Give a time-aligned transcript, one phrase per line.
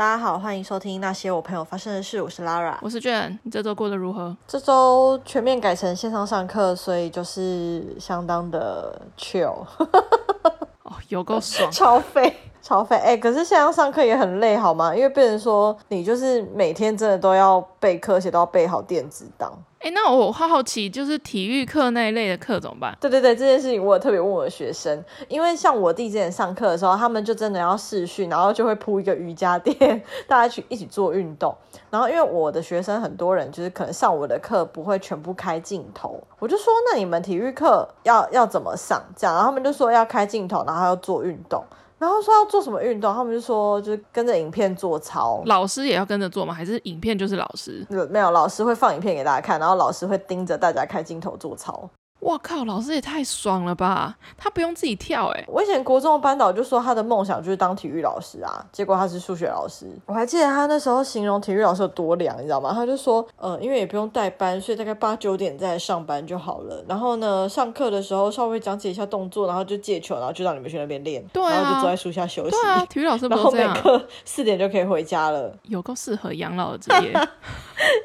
[0.00, 2.22] 大家好，欢迎收听那些我朋友发生的事。
[2.22, 3.38] 我是 Lara，我是 Jen。
[3.42, 4.34] 你这周过得如何？
[4.48, 9.62] 这周全面改成线上上课，所以就是相当的 chill。
[10.84, 12.96] 哦，有够爽，超废，超费。
[12.96, 14.94] 哎，可是线上上课也很累，好吗？
[14.94, 19.52] 因为变成说你就是每天真的都要备课，而且都要备好电子档。
[19.80, 22.94] 哎，那我好奇，就是体育课那一类的课怎么办？
[23.00, 31.56] 对对对，这件事情我有特别问我的学生，因为像我弟之前上课的时候，他们就真的要试训，然后就会铺一个瑜伽垫， 大家去一起做运动。
[31.88, 39.02] 然后因为我的学生很多人就是可能上我的课不会全部开镜头，我就说那你们体育课要要怎么上？
[39.16, 41.64] 这样，然后他们就说要开镜头，然后要做运动。
[42.00, 45.42] 然后说要做什么运动，他们就说就是跟着影片做操。
[45.44, 46.54] 老师也要跟着做吗？
[46.54, 47.86] 还是影片就是老师？
[48.10, 51.88] 没有，老师会放影片给大家看，然后老师会盯着大家开镜头做操。
[52.20, 52.64] 哇靠！
[52.64, 54.16] 老师也太爽了吧！
[54.36, 55.44] 他不用自己跳哎、欸。
[55.48, 59.86] 我以前国中的班导就说他的梦想就是当体育老师啊，结果他是数学老师。
[60.06, 62.72] 我还记得他那时候形容体育老师有多凉，你知道吗？
[62.74, 66.84] 他就说，呃，因为也不用带班，所以大概八九点再来上班就好了。
[66.86, 72.50] 然后呢，上课的时候稍微讲解一下动作，然后就借球，然后就让你们去那边练，对啊、然后就坐在树下休息。
[72.50, 73.26] 对啊，体育老师。
[73.28, 77.14] 然后每课 四点就可以回家了，有够适合养老的职业。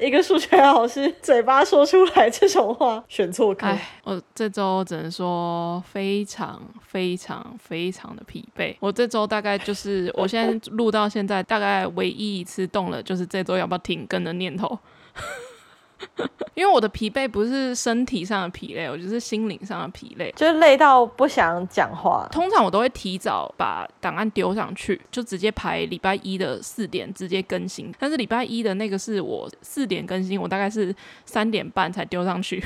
[0.00, 3.66] 一个数学老师嘴巴说出来这种话，选错课。
[4.06, 8.74] 哎，我这周只能说非常非常非常的疲惫。
[8.80, 14.78] 我这周大概就是我现在录到现在，大概唯一一次动了，就是这周要不要停更的念头。
[16.54, 22.28] 因为我的疲惫不是身体上的疲累，我就是心灵上的疲累，就是累到不想讲话。
[22.30, 27.92] 通常我都会提早把档案丢上去，就直接排礼拜一的四点直接更新。
[27.98, 32.62] 但是礼拜一的那个是我四点更新，我大概是三点半才丢上去。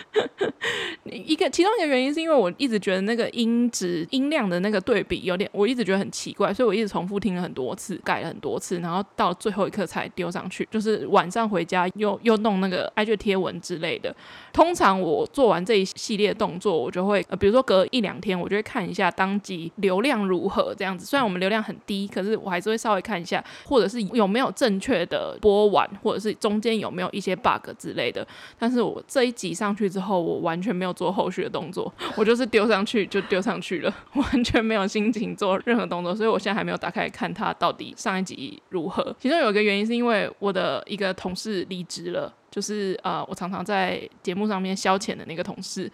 [1.04, 10.66] 一个其中一个原因是因为我一直觉得那个音质音量的那个对比有点，我一直觉得很奇怪，所以我一直重复听了很多次，改了很多次，然后到最后一刻才丢上去。
[10.70, 14.14] 就是晚上回家又又弄那个 IG 贴文之类的。
[14.52, 21.04] 通常我做完这一系列动作，我就会呃，比如说隔一两天，我就会看一下当集流量如何这样子。
[21.04, 28.26] 虽然我们流量很低，可是我还是会稍微看一下，或者是有没有正确的播完，或者是中间有没有一些 bug 之类的。
[28.58, 39.14] 但是我这一集上去之后，我完全没有做后续的动作，我就是丢上去就丢上去了， 完全没有心情做任何动作，所以我现在还没有打开看它到底上一集如何。
[39.18, 42.32] 其中有一个原因是因为我的一个同事离职了。
[42.50, 45.88] 就是呃，我常常在节目上面消遣的那个同事，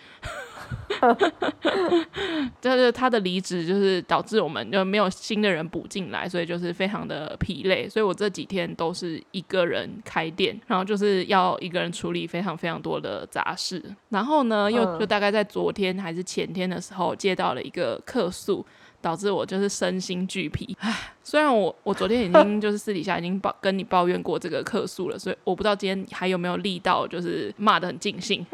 [2.60, 7.88] 就是他的离职，就是导致我们就没有新的人补进来，所以就是非常的疲累。
[7.88, 13.82] 所以我这几天都是一个人开店，然后就是要一个人处理非常非常多的杂事。
[14.08, 18.64] 然后呢，又就大概在昨天还是前天的时候接到了一个客诉。
[19.02, 20.76] 导致我就是身心俱疲。
[20.80, 28.44] 唉，虽然我我昨天已经就是私底下已经抱跟你抱怨过这个客诉了，所以我不知道今天还有没有力道，就是骂的很尽兴。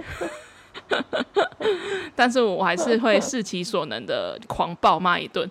[2.14, 5.50] 但是我还是会视其所能的狂暴骂一顿。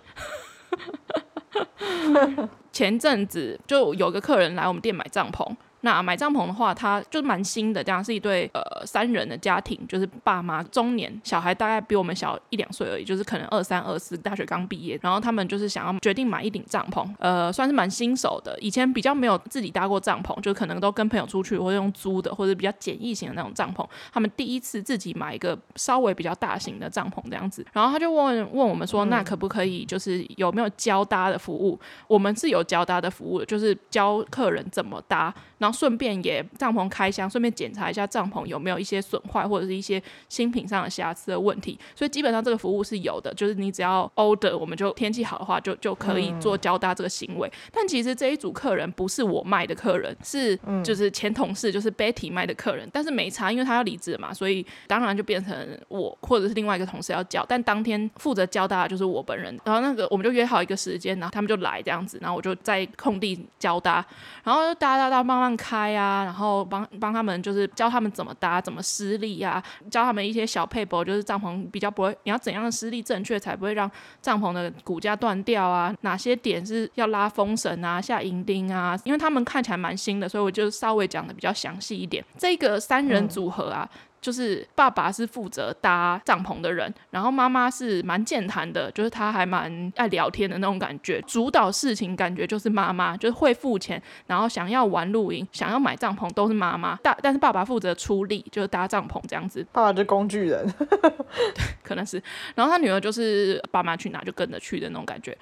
[2.71, 5.45] 前阵子就有个客人来我们店买帐篷。
[5.81, 23.83] 那买帐篷的话，它就是蛮新的，这样是一对呃三人的家庭，就是爸妈中年，小孩大概比我们小一两岁而已，就是可能二三二四，大学刚毕业，然后他们就是想要决定买一顶帐篷，呃，算是蛮新手的，以前比较没有自己搭过帐篷，就可能都跟朋友出去或者用租的，或者比较简易型的那种帐篷，
[24.13, 31.79] 他们第一次自己买一个稍微比较大型的帐篷这样子，然后他就问问我们说，那可不可以就是有没有教搭的服务？
[32.07, 35.70] 我们是有教搭的服务的，就是教客人怎么搭，然后。
[35.71, 41.77] 顺便也帐篷开箱，顺便检查一下帐篷有没有一些损坏或者是一些新品上的瑕疵的问题。
[41.95, 47.51] 所以基本上这个服务是有的，就是你只要 order，我们就天气好的话就就可以做交搭这个行为。
[47.71, 52.89] 但其实这一组客人不是我卖的客人，是就是前同事就是 Betty 卖的客人。
[52.91, 55.55] 但是没差，因为他要离职嘛，所以当然就变成
[55.87, 57.45] 我或者是另外一个同事要交。
[57.47, 59.57] 但当天负责交搭的就是我本人。
[59.63, 64.05] 然后那个我们就约好一个时间，然后他们就来这样子，然后我就在空地交搭，
[64.43, 65.51] 然后就搭搭搭慢慢。
[65.61, 73.89] 开啊，然后帮帮他们，就是教他们怎么搭，怎么施力啊，教他们一些小撇步，就是帐篷比较不会，你要怎样的施力正确，才不会让
[74.21, 75.95] 帐篷的骨架断掉啊？
[76.01, 78.97] 哪些点是要拉风绳啊、下银钉啊？
[79.03, 82.25] 因为他们看起来蛮新的，所以我就稍微讲的比较详细一点。
[82.37, 83.87] 这个三人组合啊。
[84.21, 99.65] 就是爸爸是负责搭帐篷的人，然后妈妈是蛮健谈的，就是她还蛮爱聊天的那种感觉，主导事情感觉就是妈妈，就是会付钱，然后想要玩露营，想要买帐篷都是妈妈，大但是爸爸负责出力，就是搭帐篷这样子。
[99.71, 102.21] 爸爸就是工具人，对， 可能是，
[102.53, 105.35] 然后他女儿就是爸妈去哪就跟着去的那种感觉。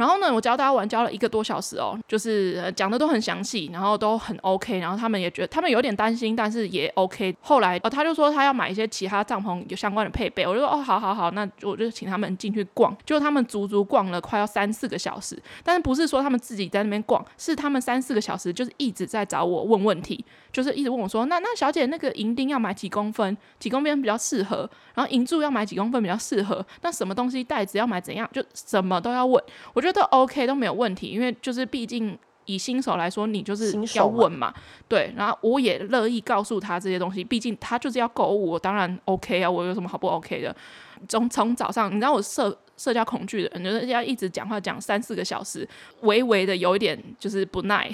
[0.00, 7.36] 然后呢，我教大家玩教了一个多小时哦，就是讲的都很详细，然后都很 OK，然后他们也觉得他们有点担心，但是也 OK。
[7.42, 12.96] 后来哦，他就说他要买一些其他帐篷有相关的配备，我就说哦，好好好，那我就请他们进去逛。
[13.04, 24.68] 就他们足足逛了快要三四个小时，但是不是说他们自己在那边逛，是他们三四个小时就是一直在找我问问题，就是一直问我说，那那小姐那个银钉要买几公分，几公分比较适合？
[24.94, 26.64] 然后银柱要买几公分比较适合？
[26.82, 28.28] 那什么东西袋子要买怎样？
[28.32, 29.42] 就什么都要问，
[29.72, 34.52] 我觉得都 OK 都没有问题，因为就是毕竟以新手来说，你就是要问，嘛
[34.88, 35.12] 对。
[35.16, 40.54] 然后我也乐意告诉他这些东西，毕竟他就是要购物，我当然 OK 啊，我有什么好不 OK 的？
[41.08, 45.68] 从从早上，你知道我社社交恐惧的人，就是要一直讲话讲三四个小时，
[46.00, 47.90] 微微的有一点就是不耐。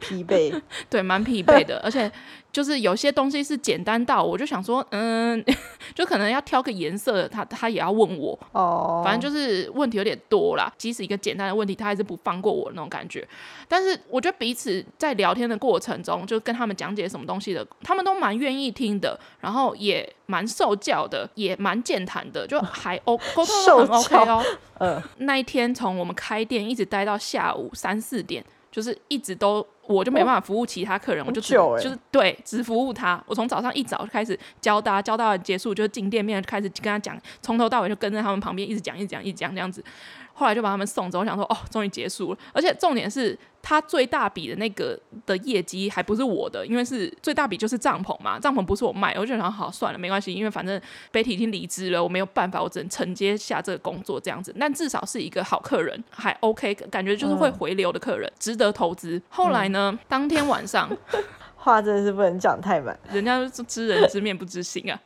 [0.00, 0.60] 疲惫，
[0.90, 2.10] 对，蛮疲惫的，而且
[2.52, 5.44] 就是有些东西是简单到，我就想说，嗯，
[5.94, 10.72] 就可能要挑个颜色，他他也要问我，哦，反正就是问题有点多啦。
[10.76, 13.26] 即使一个简单的问题，他还是不放过我那种感觉。
[13.66, 24.44] 但是我觉得彼此在聊天的过程中，就跟他们讲解什么东西的，他们都蛮愿意听的，然后也蛮受教的，也蛮健谈的，就还 O 沟通很 OK 哦。
[24.78, 28.44] 嗯，那一天从我们开店一直待到下午三四点，
[28.74, 29.64] 就是一直都。
[29.86, 33.22] 我就没办法服务其他客人，哦、我就只、欸、就是对只服务他。
[33.26, 39.84] 我从早上一早就开始教大家，教到结束就进店面开始跟他讲，从头到尾就跟在他们旁边一直讲，一直讲，一直讲这样子。
[40.32, 42.38] 后来就把他们送走，我想说哦，终于结束了。
[42.54, 50.78] 而且重点是他最大笔的那个的业绩还不是我的，因为是最大笔就是帐篷嘛，帐篷不是我卖，我就想好算了，没关系，因为反正
[51.10, 54.54] Betty 已经离职了，我没有办法，我只能承接下这个工作这样子。
[54.60, 59.20] 但至少是一个好客人，还 OK，感觉就是会回流的客人，嗯、值得投资。
[59.30, 60.94] 后来呢，嗯、当天晚上
[61.56, 65.00] 话真的是不能讲太满，人家是知人知面不知心啊。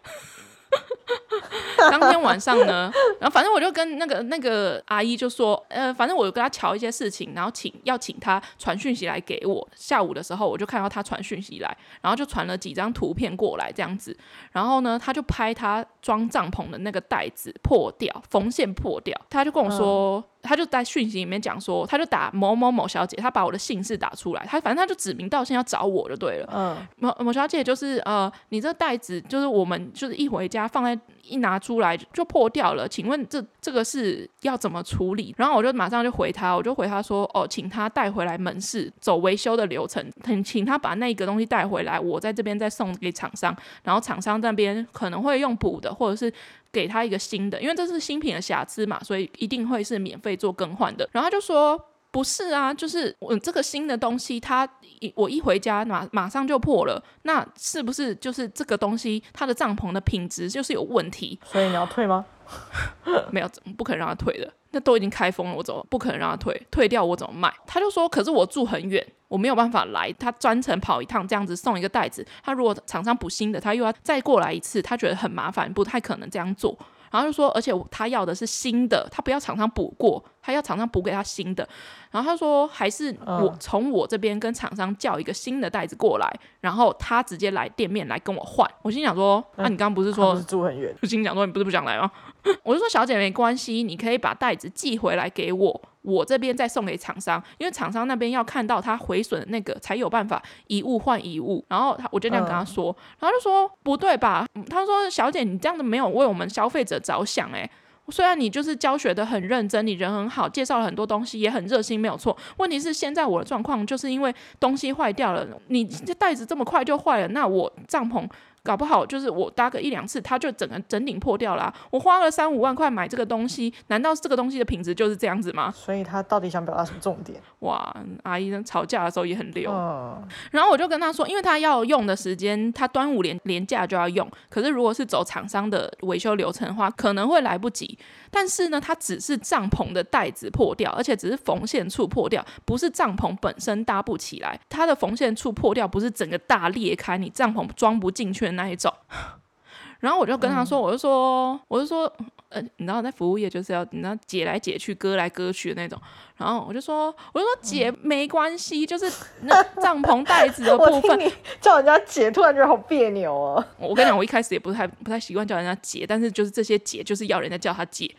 [1.91, 9.67] 当天晚上呢，然后反正我就跟那个那个阿姨就说，呃，反正我有跟她瞧一些事情，然后请要请她传讯息来给我。
[9.75, 14.17] 下午的时候，我就看到她传讯息来，然后就传了几张图片过来这样子。
[14.53, 20.23] 然后呢，她就拍她装帐篷的那个袋子破掉，缝线破掉，她就跟我说。
[20.49, 26.49] 他就在讯息里面讲说，他就打某某某小姐，他把我的姓氏打出来，他反正他就指名道姓要找我就对了。
[26.53, 35.35] 嗯，某某小姐就是呃，你这袋子就是我们就是一回家放在一拿出来就破掉了，请问这这个是要怎么处理？
[35.37, 46.33] 然后我就马上就回他，我就回他说哦，请他带回来门市走维修的流程，请请他把那个东西带回来，我在这边再送给厂商，然后厂商那边可能会用补的，或者是。
[46.79, 51.09] 给他一个新的，因为这是新品的瑕疵嘛，所以一定会是免费做更换的。
[51.11, 51.77] 然后就说
[52.13, 54.69] 不是啊，就是我这个新的东西，它
[55.01, 61.39] 一我一回家马马上就破了，那是不是就是这个东西它的帐篷的品质就是有问题？
[61.45, 62.25] 所以你要退吗？
[63.31, 64.53] 没有，不可能让他退的。
[64.71, 66.67] 那都已经开封了，我怎么不可能让他退？
[66.71, 67.53] 退掉我怎么卖？
[67.67, 70.13] 他就说，可是我住很远，我没有办法来。
[70.19, 72.27] 他专程跑一趟，这样子送一个袋子。
[72.43, 76.77] 他如果厂商补新的，他又要再过来一次，他觉得很麻烦，不太可能这样做。
[77.11, 81.69] 然后就说，而且他要的是新的，他不要厂商补过，他要厂商补给他新的。
[82.11, 86.27] 然后他说，还是我从我这边跟厂商叫一个新的袋子过来，
[86.63, 88.67] 然后他直接来店面来跟我换。
[88.81, 90.95] 我心想说，那、啊、你刚刚不是说不是住很远？
[91.03, 92.11] 我心想说，你不是不想来吗？
[92.65, 101.63] 我就说小姐没关系，你可以把袋子寄回来给我，我这边再送给厂商，因为厂商那边要看到他毁损的那个才有办法一物换一物。
[101.69, 104.47] 然后他我就这样跟他说，嗯、然后就说不对吧？
[104.71, 107.71] 他说小姐你这样子没有为我们消费者着想哎。
[108.11, 112.37] 虽然你就是教学的很认真，你人很好，介绍了很多东西也很热心，没有错。
[112.57, 118.29] 问题是现在我的状况就是因为东西坏掉了，你这袋子这么快就坏了，那我帐篷。
[118.69, 121.75] 搞不好就是我搭个一两次，它就整个整顶破掉了啊。
[121.91, 125.73] 我花了三五万块买这个东西，难道这个东西的品质就是这样子吗？
[125.75, 127.41] 所以他到底想表达什么重点？
[127.61, 129.73] 哇，阿姨吵架的时候也很溜。
[129.73, 130.23] 嗯。
[130.53, 134.31] 然后我就跟他说，因为他要用的时间，他端午连连假就要用。
[134.51, 137.99] 可是如果是走厂商的维修流程的话，可能会来不及。
[138.31, 144.61] 但是呢，它只是帐篷的袋子破掉，而且只是缝线处破掉，不是帐篷本身搭不起来。
[144.69, 148.93] 它的缝线处破掉，不是整个大裂开，你帐篷装不进去的那一种。
[150.01, 152.13] 然后我就跟他说，我就说，我就说，
[152.51, 156.01] 呃，你知道在服务业就是要你知道解来解去，割来割去的那种。
[156.37, 159.11] 然后我就说，我就说解没关系，就是
[159.43, 161.19] 那帐篷袋子的部分。
[161.21, 163.65] 你叫人家姐，突然觉得好别扭哦。
[163.79, 168.15] 我跟你讲，我一开始也不太不太习惯叫人家姐，但是就是这些姐就是要人家叫他解。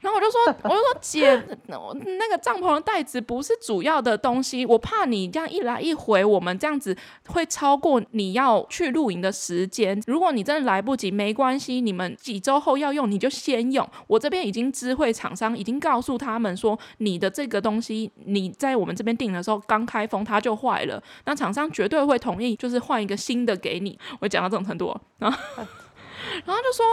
[0.00, 6.96] 然后我就说，我就说姐，那个帐篷的袋子不是主要的东西，我怕你这样一来一回，我们这样子
[7.28, 10.00] 会超过你要去露营的时间。
[10.06, 13.88] 如果你真的来不及，没关系，你们几周后要用你就先用。
[14.06, 23.98] 我这边已经知会厂商，已经告诉他们说，你的这个东西你在我们这边订的时候刚开封它就坏了，那厂商绝对会同意，就是换一个新的给你。
[24.20, 25.38] 我讲到这种程度，然后
[26.44, 26.84] 然后就说。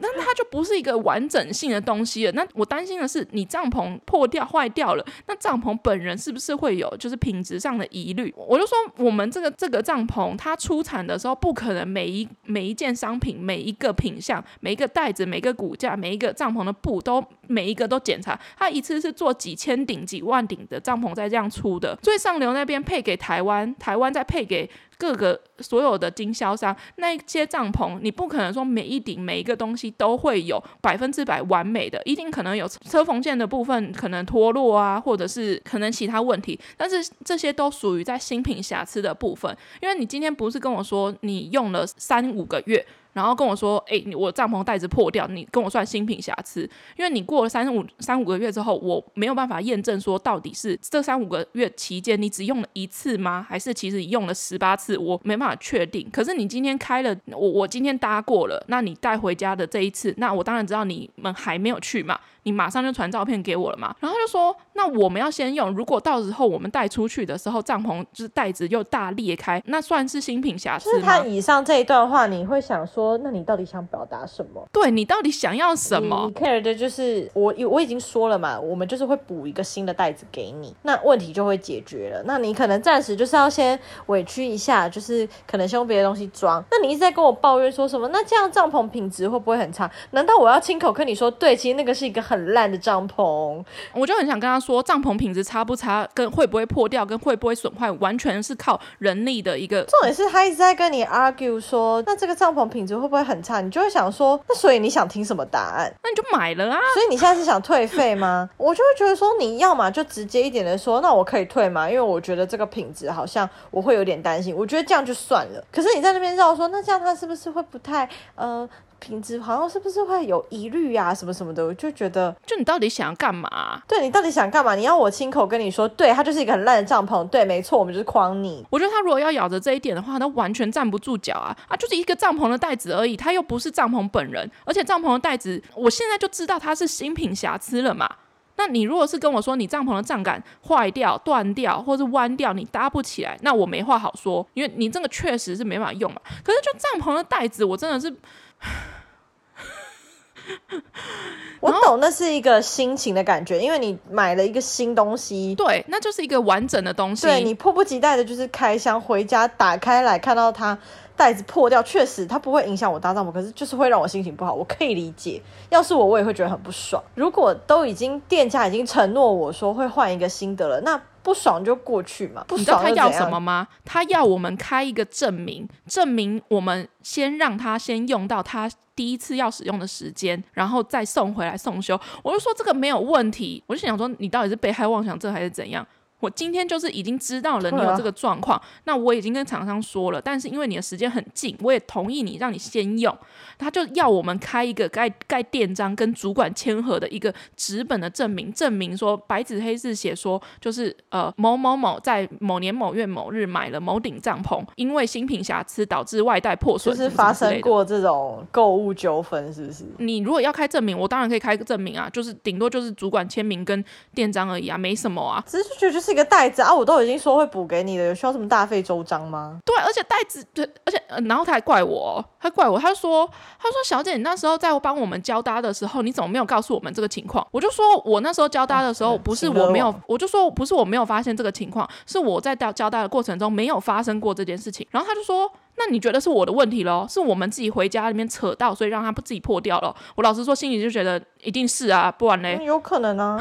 [0.00, 2.32] 那它就不是一个完整性的东西了。
[2.32, 8.32] 那我担心的是，你帐篷破掉、坏掉了，那帐篷本人是不是会有就是品质上的疑虑？
[8.36, 18.38] 我就说，我们这个这个帐篷，它出产的时候不可能每一每一件商品、每一个品相、每一个袋子、每个骨架、每一个帐篷的布都每一个都检查。
[18.56, 24.68] 它一次是做几千顶、几万顶的帐篷再这样出的，最上流那边配给台湾，台湾再配给。
[24.98, 42.84] 各个所有的经销商，那些帐篷，你不可能说每一顶每一个东西都会有百分之百完美的，一定可能有车缝线的部分可能脱落啊，或者是可能其他问题，但是这些都属于在新品瑕疵的部分，因为你今天不是跟我说你用了三五个月。
[43.18, 46.62] 然后跟我说：“哎，我帐篷袋子破掉，你跟我算新品瑕疵，
[46.96, 53.44] 因为你过了三五三五个月之后，我没有办法验证说到底是这三五个月期间你只用了一次吗？
[53.48, 54.96] 还是其实你用了十八次？
[54.96, 56.08] 我没办法确定。
[56.12, 62.16] 可是你今天开了，我我今天搭过了，那你带回家的这一次，那我当然知道你们还没有去嘛。”
[62.48, 63.94] 你马上就传照片给我了嘛？
[64.00, 65.70] 然后他就说，那我们要先用。
[65.74, 70.92] 如果到时候我们带出去的时候，帐篷就是袋子又大裂开，那算是新品瑕疵吗？
[70.94, 74.66] 就是他以上这一段话，你会想说，那你到底想表达什么？
[74.72, 76.24] 对，你到底想要什么？
[76.26, 82.22] 你 care 的就是我，我已经说了嘛，我们就是会补一个新的袋子给你，那问题就会解决了。
[82.24, 86.64] 那你可能暂时就是要先委屈一下，就是可能先用别的东西装。
[86.70, 88.08] 那你一直在跟我抱怨说什么？
[88.10, 89.90] 那这样帐篷品质会不会很差？
[90.12, 92.37] 难道我要亲口跟你说，对，其实那个是一个很。
[92.38, 99.82] 很烂的帐篷，我就很想跟他说，帐篷品质差不差，跟会不会破掉，跟会不会损坏，完全是靠人力的一个。
[99.82, 103.60] 重点是他一直在跟你 argue 说，那这个帐篷品质会不会很差？
[103.60, 105.92] 你就会想说，那所以你想听什么答案？
[106.04, 106.78] 那你就买了啊！
[106.94, 108.48] 所以你现在是想退费吗？
[108.56, 111.88] 我就会觉得说，你要嘛就直接一点的说，那我可以退吗？
[111.90, 114.54] 因为我觉得这个品质好像我会有点担心。
[114.54, 115.64] 我觉得这样就算了。
[115.72, 118.68] 可是你在那边绕说，那这样他是不是会不太呃？
[118.98, 121.14] 品质好像是不是会有疑虑啊？
[121.14, 123.80] 什么什么的，我就觉得，就你到底想要干嘛？
[123.86, 124.74] 对，你到底想干嘛？
[124.74, 128.64] 你要我亲口跟你说，对，它就是一个很烂的帐篷，对，没错，我们就是诓你。
[128.70, 131.56] 我觉得他如果要咬着这一点的话，他完全站不住脚啊！
[131.68, 138.08] 啊，就是一个帐篷的袋子而已，他又不是帐篷本人，而且帐篷的袋子，我现在就知道它是新品瑕疵了嘛。
[138.56, 146.20] 那你如果是跟我说你帐篷的帐杆坏掉、断掉，或是弯掉，你搭不起来，那我没话好说，因为你这个确实是没法用嘛。
[146.42, 148.12] 可是就帐篷的袋子，我真的是。
[151.60, 160.78] 我懂，那是一个心情的感觉，因为你买了一个新东西，对，那就是一个完整的东西，对，你迫不及待的就是开箱回家，打开来看到它
[161.16, 165.42] 袋子破掉，确实它不会影响我搭帐篷，可是就是会让我心情不好，我可以理解。
[165.68, 167.02] 要是我，我也会觉得很不爽。
[167.16, 172.42] 如果都已经店家已经承诺我说会换一个新的了，那不爽就过去嘛。
[172.48, 173.68] 不爽，你知道他要什么吗？
[173.84, 178.70] 他要我们开一个证明，证明我们先让他先用到他。
[178.96, 183.62] 第一次要使用的时间，然后再送回来送修，我就说这个没有问题。
[183.68, 185.86] 我就想说，你到底是被害妄想症还是怎样？
[186.20, 193.16] 我今天就是已经知道了你有这个状况，那我已经跟厂商说了，但是因为你的时间很近，我也同意你让你先用，
[193.56, 209.84] 他就要我们开一个盖盖店章跟主管签合的一个纸本的证明，证明说白纸黑字写说就是呃某某某在某年某月某日买了某顶帐篷，因为新品瑕疵导致外带破损，就是发生过这种购物纠纷，是不是？
[209.98, 216.07] 你如果要开证明，我当然可以开个证明啊，就是顶多就是主管签名跟店章而已啊，没什么啊，只是觉得就是。
[216.08, 219.58] 这个袋子啊，我都已经说会补给你了，有需要这么大费周章吗？
[219.62, 227.46] 对，而且袋子，对，而且、呃、然后他还怪我，他怪我，他说，他说小姐，你那时候在帮我们交搭的时候，你怎么没有告诉我们这个情况？
[227.50, 234.88] 我就说我那时候交搭的时候，不是我没有，我就说不是我没有发现这个情况，是我在交交搭的过程中没有发生过这件事情。
[234.90, 235.46] 然后他就说，
[235.76, 237.06] 那你觉得是我的问题咯？
[237.06, 239.94] 是我们自己回家里面扯到，所以让他不自己破掉了。
[240.16, 243.38] 我老实说，心里就觉得一定是啊，不然嘞，嗯、有可能啊。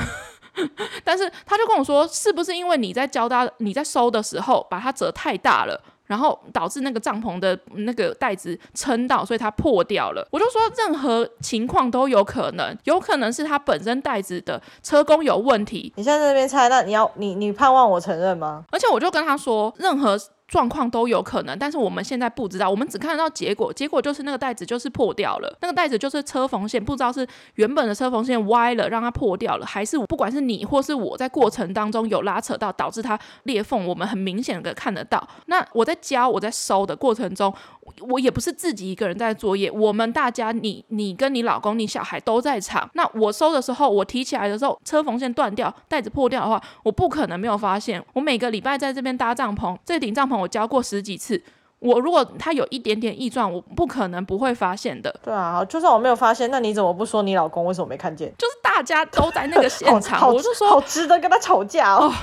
[1.03, 10.27] 但是他就跟我说，是不是因为你在交搭、你在收的时候把它折太大了，然后导致那个帐篷的那个袋子撑到，所以它破掉了？
[10.31, 15.93] 我就说，任何情况都有可能，有可能是它本身袋子的车工有问题。
[15.95, 18.63] 你现在在那边猜，那你要你你盼望我承认吗？
[18.71, 20.17] 而且我就跟他说，任何。
[20.47, 35.27] 状况都有可能，但是我们现在不知道，我们只看得到结果，结果就是那个袋子就是破掉了，那个袋子就是车缝线，不知道是原本的车缝线歪了让它破掉了，还是不管是你或是我在过程当中有拉扯到导致它裂缝，我们很明显的看得到。
[35.47, 37.53] 那我在教我在收的过程中，
[37.99, 42.89] 我也不是自己一个人在作业，我们大家你你跟你老公你小孩都在场。
[42.93, 48.01] 那我收的时候，我提起来的时候，车缝线断掉，袋子破掉的话，我不可能没有发现。
[48.13, 51.41] 我每个礼拜在这边搭帐篷，这顶帐篷我教过十几次。
[51.79, 55.13] 我如果他有一点点异状，我不可能不会发现的。
[55.23, 58.33] 对啊，就算我没有发现，那你怎么不说你老公为什么没看见？
[58.35, 62.07] 就是大家都在那个现场，我就说好值得跟他吵架哦。
[62.07, 62.13] 哦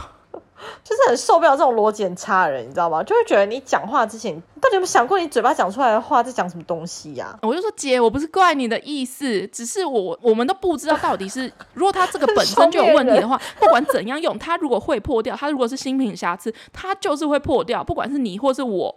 [0.82, 3.02] 就是很受不了这种逻辑很差的人，你知道吗？
[3.02, 7.38] 就会觉得你讲话之前，你到底有没有想过你嘴巴讲出来的话在讲什么东西呀、啊？
[7.42, 18.94] 我就说姐，我不是怪你的意思，只是我我们都不知道到底是，如果他这个本身就有问题的话， 不管怎样用，它如果会破掉，它如果是新品瑕疵，它就是会破掉，不管是你或是我。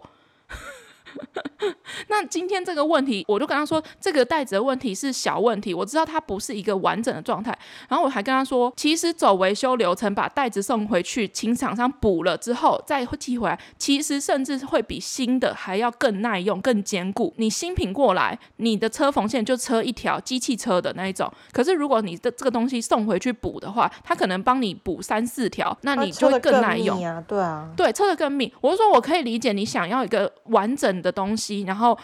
[2.08, 7.56] 那今天这个问题，我就跟他说，这个袋子的问题是小问题，我知道它不是一个完整的状态。
[7.88, 17.34] 然后我还跟他说，其实走维修流程，把袋子送回去，请厂商补了之后再寄回来，其实甚至会比新的还要更耐用、更坚固。
[17.36, 27.22] 你新品过来，你的车缝线就车一条机器车的那一种，可是如果你的这个东西送回去补的话，他可能帮你补三四条，那你就会更耐用啊。
[27.26, 28.52] 对啊，对，车的更密。
[28.60, 31.96] 我是说我可以理解你想要一个完整的东西，然后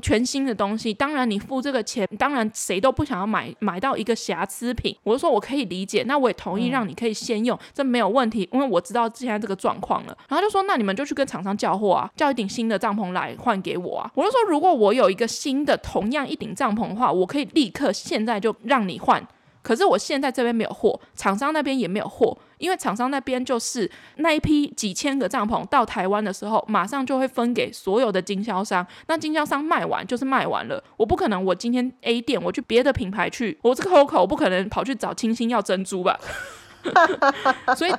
[0.00, 4.96] 全新的东西，当然你付这个钱，当然谁都不想要买买到一个瑕疵品。
[5.02, 10.16] 我就说我可以理解，那我也同意让你可以先用，嗯、这没有问题，因为我知道现在这个状况了。
[10.28, 14.10] 然后就说那你们就去跟厂商叫货啊，叫一顶新的帐篷来换给我啊。
[14.14, 19.26] 我就说如果我有一个新的同样一顶帐篷的话，我可以立刻现在就让你换。
[19.62, 28.86] 可是我现在这边没有货，厂商那边也没有货，因为厂商那边就是那一批几千个帐篷到台湾的时候，马上就会分给所有的经销商。
[29.08, 36.16] 那经销商卖完就是卖完了，我不可能我今天 A 店我去别的品牌去，我这个 COCO 我不可能跑去找清新要珍珠吧。
[37.76, 37.92] 所以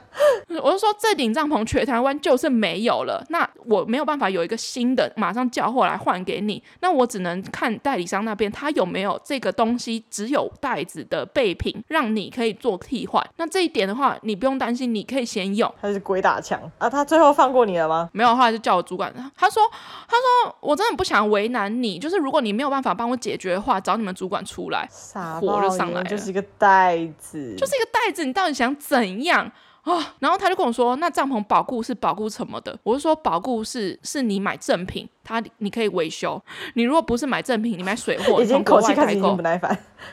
[0.62, 13.26] 我就说，这顶帐篷全台湾就是没有了，那我没有办法有一个新的马上叫货来换给你，那我只能看代理商那边他有没有这个东西，只有袋子的备品，让你可以做替换。
[13.38, 15.74] 那这一点的话，你不用担心，你可以先用。
[15.82, 16.90] 他是鬼打墙啊！
[16.90, 18.10] 他最后放过你了吗？
[18.12, 19.64] 没有，后来就叫我主管，他说，
[20.08, 24.88] 他说我真的不想为难你，就是如果你没有办法帮我解决的话，找你们主管出来，
[25.40, 28.73] 火就上来了，就是一个袋子，就是一个袋子，你到底想？
[28.76, 29.46] 怎样
[29.84, 30.04] 啊、哦？
[30.20, 36.42] 然后他就跟我说：“那帐篷保固是保固什么的？”我就说：“保固是是你买正品。”他你可以维修，
[36.74, 39.38] 你如果不是买正品，你买水货， 从国外代购。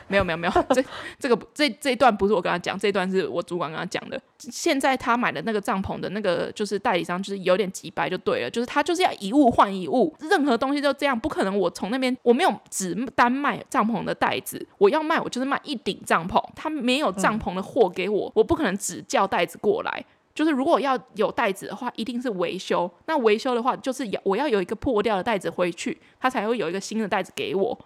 [0.07, 0.83] 没有没有没有，这
[1.19, 4.21] 这个这这一段不是我跟他讲，这一段是我主管跟他讲的。
[4.49, 20.05] 现在他买的那个帐篷的那个就是代理商，就是有点急掰就对了，就是他就是要一物换一物，任何东西都这样，不可能我从那边我没有只单卖帐篷的袋子，我要卖我就是卖一顶帐篷，他没有帐篷的货给我，我不可能只叫袋子过来。
[20.33, 22.89] 就是如果要有袋子的话，一定是维修。
[23.05, 27.77] 那维修的话，就是要我要有一个破掉的袋子回去，他才会有一个新的袋子给我。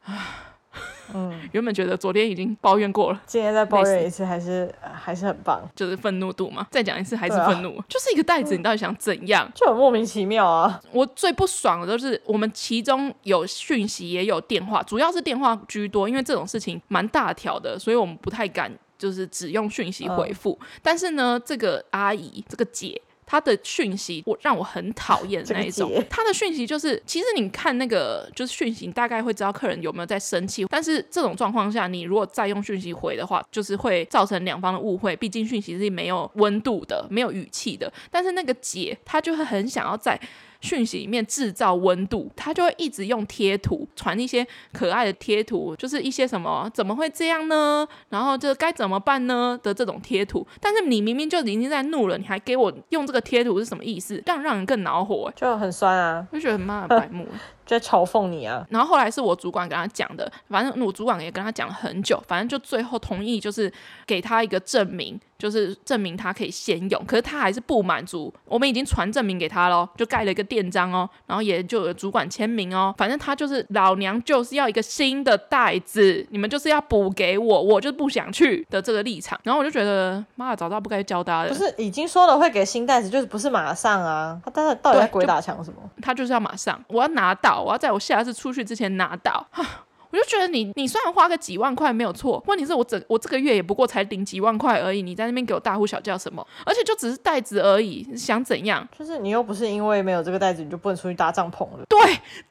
[1.14, 5.62] 嗯，原本觉得昨天已经抱怨过了，今天再抱怨一次，还是还是很棒。
[5.76, 9.50] 就是愤怒度嘛，再讲一次还是愤怒，啊、就是一个袋子，你到底想怎样？
[9.54, 10.80] 就很莫名其妙啊！
[10.92, 18.72] 我最不爽的就是我们其中有讯息也有电话，主要是电话居多，因为这种事情蛮大条的，所以我们不太敢。
[18.98, 25.92] 就是只用讯息回复，嗯、但是呢，这个阿姨，这个姐，她的讯息我让我很讨厌 的那一种。
[26.10, 30.66] 他的讯息就是，其实你看那个就是讯息，大概会知道客人有没有在生气。
[30.70, 35.16] 但是这种状况下，你如果再用讯息回的话，就是会造成两方的误会。
[35.16, 37.92] 毕竟讯息是没有温度的，没有语气的。
[38.12, 40.20] 但是那个姐，她就会很想要在。
[40.62, 47.88] 讯息里面制造温度，他就会一直用贴图传一些可爱的贴图，就是一些什么怎么会这样呢？
[48.10, 50.46] 然后就该怎么办呢的这种贴图。
[50.60, 54.22] 但是你明明就已经在怒了，你还给我用这个贴图是什么意思？
[54.26, 57.28] 让让人更恼火，就很酸啊，就觉得很妈的白目。
[57.66, 58.66] 就在嘲讽你啊！
[58.70, 63.72] 然后后来是我主管跟他讲的，反正我主管也跟他讲了很久，反正就最后同意，就是
[64.06, 67.06] 给他一个证明，就是证明他可以先用。
[67.06, 72.94] 可是他还是不满足，我们已经传证明给他喽，就盖了一个店章哦，然后也就有主管签名哦。
[72.98, 79.40] 反正他就是老娘就是要一个新的袋子，你们就是要补给我，我就不想去的这个立场。
[79.44, 81.50] 然后我就觉得，妈的，早知道不该教他的。
[81.50, 84.40] 不是已经说了会给新袋子，就是不是马上啊？
[84.46, 85.78] 他到底到底在鬼打墙什么？
[86.02, 87.55] 他就是要马上，我要拿到。
[87.62, 89.66] 我要在我下次出去之前拿到，我
[90.12, 96.46] 我就觉得你你虽然花个几万块没有错，问题是我整我这个月也不过才领几万块而已，你在那边给我大呼小叫什么？
[96.66, 98.88] 而且就只是袋子而已，想怎样？
[98.98, 101.86] 就是你又不是因为没有这个袋子你就不能出去搭帐篷了。
[101.90, 102.00] 对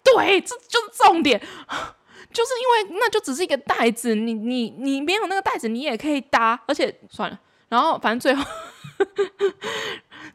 [0.03, 1.41] 对，这就是重点，
[2.33, 7.41] 就是因为那就只是一个袋子，你你你没有那个袋子你也可以搭，而且算了，
[7.71, 8.45] 然后反正最后。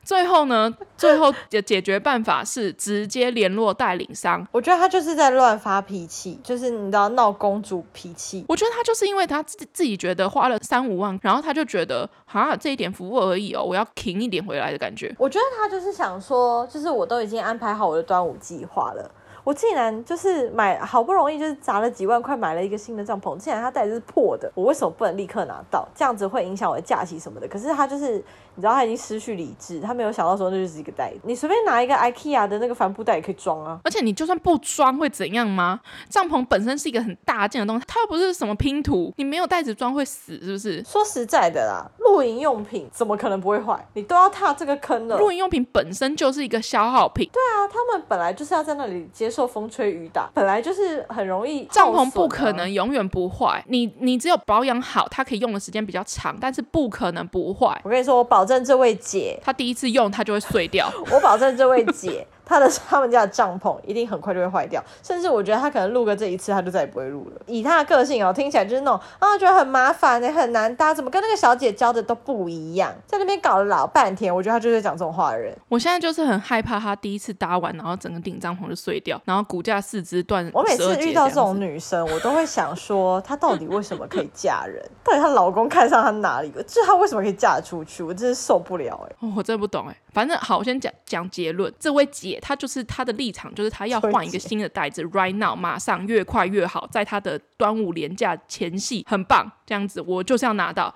[0.03, 4.47] 最后呢，最后的解决办法是直接联络代理商。
[4.51, 8.45] 我觉得他就是在乱发脾气，就是你知道闹公主脾气。
[8.47, 15.13] 我觉得他就是因为他自自己觉得花了三五万，然后他就觉得好像这一点服务而已哦，我要停一点回来的感觉。
[15.17, 19.11] 我觉得他就是想说，就是我都已经安排好我的端午计划了。
[19.45, 25.87] 我竟然就是买好不容易就是砸了几万块买了一个新的帐篷，竟然它袋子是破的，我为什么不能立刻拿到？
[25.95, 27.47] 这样子会影响我的假期什么的。
[27.47, 28.23] 可是他就是。
[28.55, 33.79] 你知道他已经失去理智，他没有想到说那就是一个袋子，你随便拿一个 IKEA 的那个帆布袋也可以装啊。
[33.83, 35.79] 而且你就算不装会怎样吗？
[36.09, 40.83] 帐篷本身是一个很大件的东西，它又不是什么拼图，你没有袋子装会死是不是？
[40.83, 43.87] 说实在的啦，露营用品怎么可能不会坏？
[43.93, 45.17] 你都要踏这个坑了。
[45.17, 47.29] 露营用品本身就是一个消耗品。
[47.31, 51.65] 对啊，他们本来就是要在那里接受风吹雨打，本来就是很容易。
[51.65, 57.79] 帐篷不可能永远不坏，你你只有保养好，它可以用的时间比较长，但是不可能不坏。
[57.83, 59.39] 我跟你说，我保证这位姐。
[59.43, 60.91] 她第一次用，她就会碎掉。
[61.11, 62.25] 我保证，这位姐。
[62.49, 67.41] 他的他们家的帐篷一定很快就会坏掉，甚至我觉得他可能录个这一次，他就再也不会录了。
[67.45, 74.35] 以他的个性哦，听起来就是那种啊，觉得很麻烦呢，很难搭，怎么跟那个小姐教的都不一样，在那边搞了老半天。
[74.35, 75.55] 我觉得他就是讲这种话的人。
[75.67, 80.49] 我现在就是很害怕他第一次搭完，然后整个顶帐篷就碎掉，然后骨架四肢断。
[80.53, 84.83] 我每次遇到这种女生，我都会想说，她到底为什么可以嫁人？
[85.03, 86.49] 到 底她老公看上她哪里？
[86.49, 88.01] 就是她为什么可以嫁出去？
[88.01, 89.33] 我真是受不了哎、哦！
[89.35, 89.95] 我真的不懂哎。
[90.11, 91.73] 反正好，我先讲讲结论。
[91.79, 100.93] 这位姐她就是她的立场，就是她要换一个新的袋子，right now，马上越快越好，在她的端午连假前夕，很棒，这样子我就是要拿到。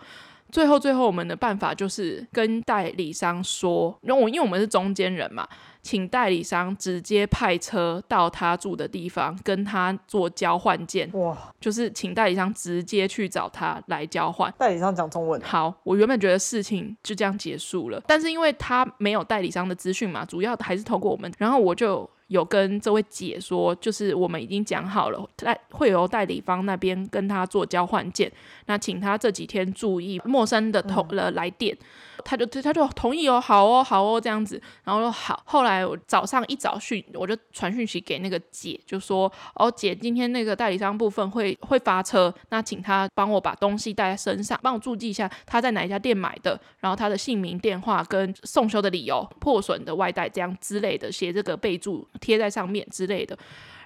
[0.53, 5.47] 最后，最后我们的办法就是跟代理商说，因为我因为我们是中间人嘛。
[5.81, 11.09] 请代理商直接派车到他住的地方，跟他做交换件。
[11.11, 14.53] 哇，就是请代理商直接去找他来交换。
[14.57, 15.41] 代理商讲中文。
[15.41, 22.09] 好，我原本觉得事情就这样结束了，但是因为他没有代理商的资讯嘛，主要还是透过我们，然后我就。
[22.33, 28.31] 有跟这位姐说，就是我们已经讲好了，代会由代理方那边跟他做交换件，
[28.65, 31.77] 那请他这几天注意陌生的同了来电，
[32.23, 35.41] 他就他就同意哦，好哦，好哦这样子，然后说好。
[35.45, 52.07] 后来我早上一早讯，我就传讯息给那个姐，就说哦姐，今天那个代理商部分会会发车，那请他帮我把东西带在身上，帮我注记一下他在哪一家店买的，然后他的姓名、电话跟送修的理由、破损的外带这样之类的，写这个备注。
[52.21, 53.37] 贴在上面之类的，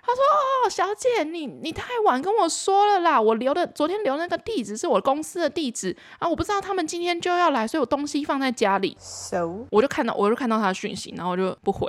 [0.08, 8.96] 他说：“哦，小姐，你你太晚跟我说了啦，我留的昨天留那个地址是我公司的地址啊，我不知道他们今天就要来，所以我东西放在家里。
[9.00, 9.66] So?
[9.70, 11.88] 我就看到我就看到他的讯息，然后我就不回。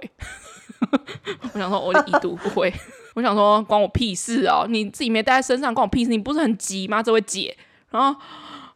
[1.55, 2.75] 我想说，我就已读不回。
[3.15, 6.11] 我想说，关我屁事哦，你自己没带在身上，关我屁事。
[6.11, 7.01] 你不是很急吗？
[7.01, 7.57] 这位姐，
[7.91, 8.21] 然后。”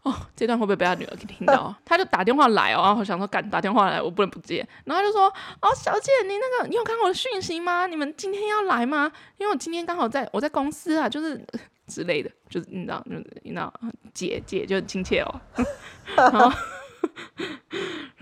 [0.02, 1.74] 哦，这段会不会被他女儿给听到？
[1.84, 4.66] 他就打电话来哦，然后我想说，敢打电话来，我不能不接。
[4.84, 5.28] 然后他就说
[5.62, 7.86] ：“哦，小姐，你那个，你有看我的讯息吗？
[7.86, 9.10] 你们今天要来吗？
[9.38, 11.40] 因为我今天刚好在我在公司啊，就是
[11.86, 13.72] 之类的，就是你知道，就是你知道，
[14.12, 15.40] 姐姐就很亲切哦。
[16.16, 16.50] 然后。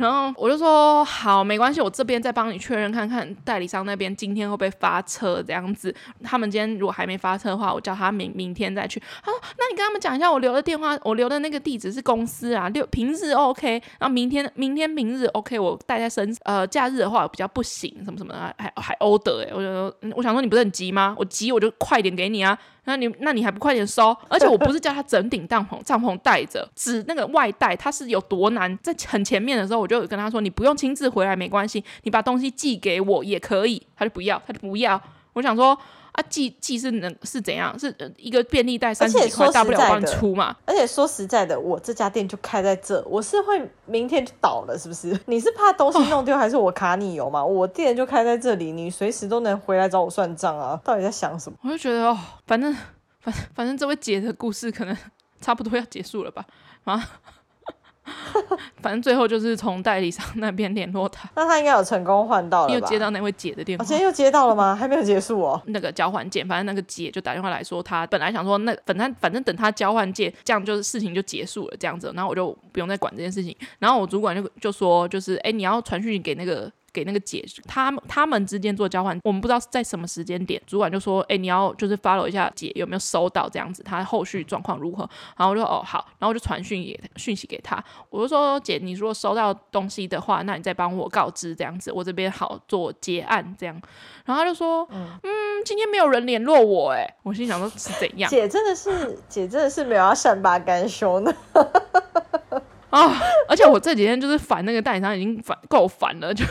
[0.00, 5.94] 然后我就说好，没关系，我这边再帮你确认看看代理商那边今天会不会发车这样子。
[6.24, 8.98] 他们今天如果还没发车的话，我叫他明明天再去。
[9.22, 21.14] 他说，那你跟他们讲一下，我留的电话，我留的那个地址是公司啊，六平日 OK，然后明天明天平日 OK，我带在身，呃，假日的话比较不行，什么什么的，还还 order 哎，我就，我想说你不是很急吗？
[21.18, 22.58] 我急我就快点给你啊。
[22.84, 24.16] 那你那你还不快点收？
[24.28, 28.76] 而且我不是叫他整顶帐篷帐篷带着，只那个外带，他是有多难？
[28.82, 35.00] 在很前面的时候，我就跟他说：“你不用亲自回来，没关系，你把东西寄给我也可以。”他就不要，他就不要。
[35.34, 35.78] 我想说。
[36.20, 37.76] 啊，寄寄是能是怎样？
[37.78, 40.54] 是一个便利袋三十几块，大不了帮你出嘛。
[40.66, 45.18] 而且说实在的，我这家店就开在这，我是会明天就倒了，是不是？
[45.26, 47.40] 你是怕东西弄丢，还是我卡你油嘛？
[47.40, 50.78] 哦、我店就开在这里，你随时都能回来找我算账啊！
[50.84, 51.58] 到底在想什么？
[51.62, 52.72] 我就觉得哦，反正
[53.20, 54.96] 反正反正这位姐的故事可能
[55.40, 56.44] 差不多要结束了吧？
[56.84, 57.10] 啊。
[58.82, 62.74] 反正最后就是从代理商那边联络他，那他应该有成功换到了吧？
[62.74, 63.82] 你有接到那位姐的电话？
[63.82, 64.74] 我今天又接到了吗？
[64.78, 65.60] 还没有结束哦。
[65.66, 73.56] 那个交换件，反正那个姐就打电话来说，他本来想说那反正反正等他交换件，这样就是事情就结束了这样子，然后我就不用再管这件事情。
[73.78, 85.08] 然后我主管就就说，就是哎，你要传讯给那个给那个姐，他们他们之间做交换，我们不知道在什么时间点，主管就说，哎，你要就是 follow 一下姐有没有收到这样子，他后续状况如何？
[85.36, 93.80] 然后我就说哦好，然后我就传讯给讯息给他，我就说姐，你如果收到东西的话，那你再帮我告知这样子，我这边好做结案这样。
[94.24, 95.30] 然后他就说，嗯，嗯，
[95.64, 98.30] 今天没有人联络我，哎，我心想说是怎样？
[98.30, 101.34] 姐真的是姐真的是没有要善罢甘休呢。
[102.90, 103.12] 啊、哦！
[103.48, 106.44] 而且我这几天就是烦那个代理商，已经烦够烦了，就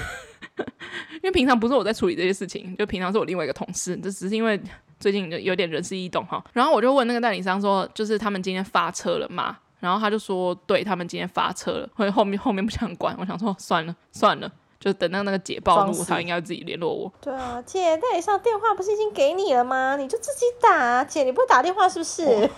[1.16, 4.60] 因为平常不是我在处理这些事情，就平常是我另外一个同事，这只是因为
[5.00, 6.44] 最近就有点人事异动哈。
[6.54, 9.58] 然后我就问那个代理商说，就是他们今天发车了吗？
[9.80, 14.52] 然后他就说，对，他们今天发车了，所 以后面后面不想管，我想说算了算了。
[14.80, 17.12] 就等到那个姐暴露，他应该自己联络我。
[17.20, 19.98] 对啊，姐，代理商电话不是已经给你了吗？
[19.98, 22.50] 你就自己打，姐，你不会打电话是不是？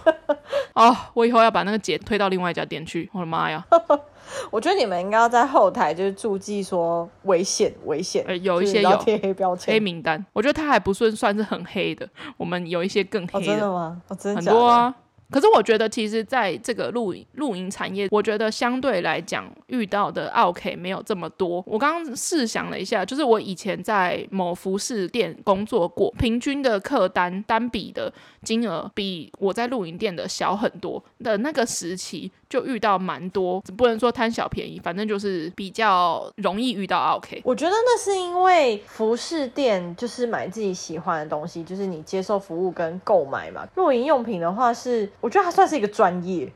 [0.76, 3.10] 哦，我以后要把那个姐推到另外一家店去。
[3.12, 3.66] 我的妈呀！
[4.52, 8.24] 我觉得你们应该要在后台就是注记说危险，危险。
[8.28, 10.24] 呃，有一些有贴黑标签、黑名单。
[10.34, 12.08] 我觉得他还不算算是很黑的，
[12.38, 13.40] 我们有一些更黑的。
[13.40, 14.02] 哦、真的吗？
[14.08, 14.96] 哦、真的很多啊。
[15.32, 21.64] 可是我觉得，其实在这个露营露营产业，我觉得相对来讲遇到的 OK 没有这么多。
[21.66, 28.12] 我刚刚试想了一下，就是我以前在某服饰店工作过，平均的客单单笔的
[28.44, 37.42] 金额比我在露营店的小很多的那个时期，就遇到蛮多，不能说贪小便宜，反正就是比较容易遇到 OK。
[37.46, 43.66] 我觉得那是因为服饰店就是买自己喜欢的东西，就是你接受服务跟购买嘛。
[43.76, 45.10] 露营用品的话是。
[45.22, 46.52] 我觉得它算是一个专业，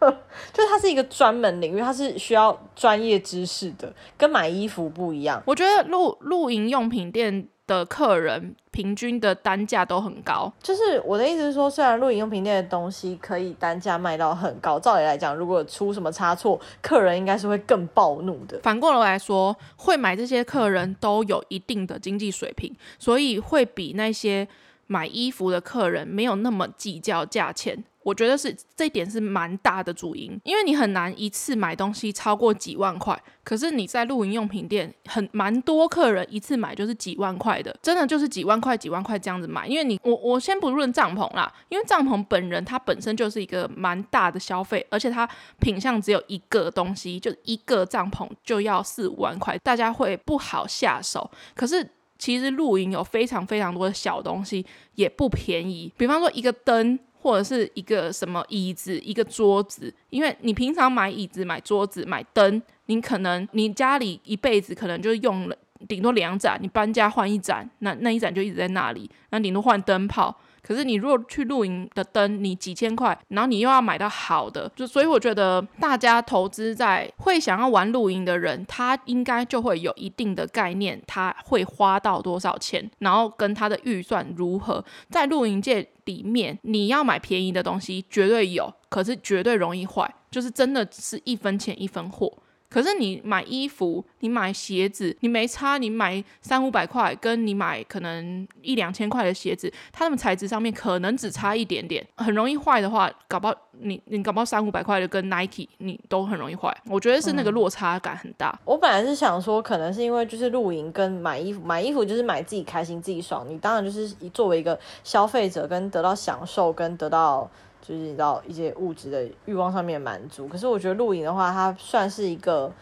[0.00, 5.42] 就是它是一个专门领域，它是需要专业知识的，跟买衣服不一样。
[5.44, 10.50] 我觉得露露营用品店的客人平均的单价都很高。
[10.62, 18.58] 就是我的意思是说，虽然露营用品店的东西可以单价卖到很高，照理来讲，如果出什么差错，客人应该是会更暴怒的。
[18.62, 24.48] 反过来说，会买这些客人都有一定的经济水平，所以会比那些。
[24.90, 45.24] 买衣服的客人没有那么计较价钱，我觉得是这一点是蛮大的主因，因为你很难一次买东西超过几万块，可是你在露营用品店很蛮多客人一次买就是几万块的，真的就是几万块几万块这样子买，因为你我我先不论帐篷啦，因为帐篷本人它本身就是一个蛮大的消费，而且它
[45.60, 51.88] 品相只有一个东西，就一个帐篷就要四五万块，大家会不好下手，可是。
[52.20, 55.90] 其实露营有非常非常多的小东西，也不便宜。
[55.96, 59.92] 比方说一个灯，或者是一个什么椅子、一个桌子。
[60.10, 65.56] 因为你平常买椅子、买桌子、买灯，你可能你家里一辈子可能就用了
[65.88, 70.38] 顶多两盏，你搬家换一盏，那那一盏就一直在那里，那顶多换灯泡。
[70.70, 84.84] 可是你如果去露营的灯，你几千块，然后你又要买到好的，就所以我觉得大家投资在会想要玩露营的人，他应该就会有一定的概念，他会花到多少钱，然后跟他的预算如何。
[85.08, 92.32] 在露营界里面，你要买便宜的东西绝对有，可是绝对容易坏，就是真的是一分钱一分货。
[92.70, 95.76] 可是你买衣服，你买鞋子，你没差。
[95.76, 106.72] 你买三五百块，跟你买可能一两千块的鞋子，它们材质上面可能只差一点点，很容易坏的话，搞不好你你搞不好三五百块的跟 Nike 你都很容易坏。
[106.86, 108.56] 我觉得是那个落差感很大。
[108.64, 117.50] 我本来是想说，可能是因为就是露营跟买衣服，买衣服就是买自己开心自己爽，你当然就是作为一个消费者跟得到享受跟得到。
[117.82, 122.72] 就是你知道一些物质的欲望上面满足，可是我觉得露营的话，它算是一个，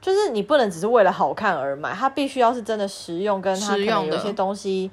[0.00, 4.90] 就是你不能只是为了好看而买，它必须要是真的实用，跟它可能有一些东西，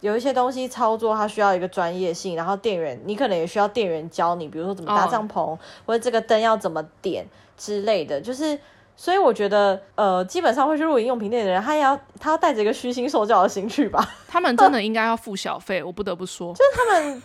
[0.00, 8.58] 有一些东西操作它需要一个专业性，然后店员你可能也需要店员教你，比如说怎么搭帐篷，哦、或者这个灯要怎么点之类的，就是。
[8.96, 14.08] 所以我觉得，呃，基本上会去露营用品店的人，他也要他要带着一个虚心受教的心去吧。
[14.28, 17.22] 他们真的应该要付小费，我不得不说，就是他们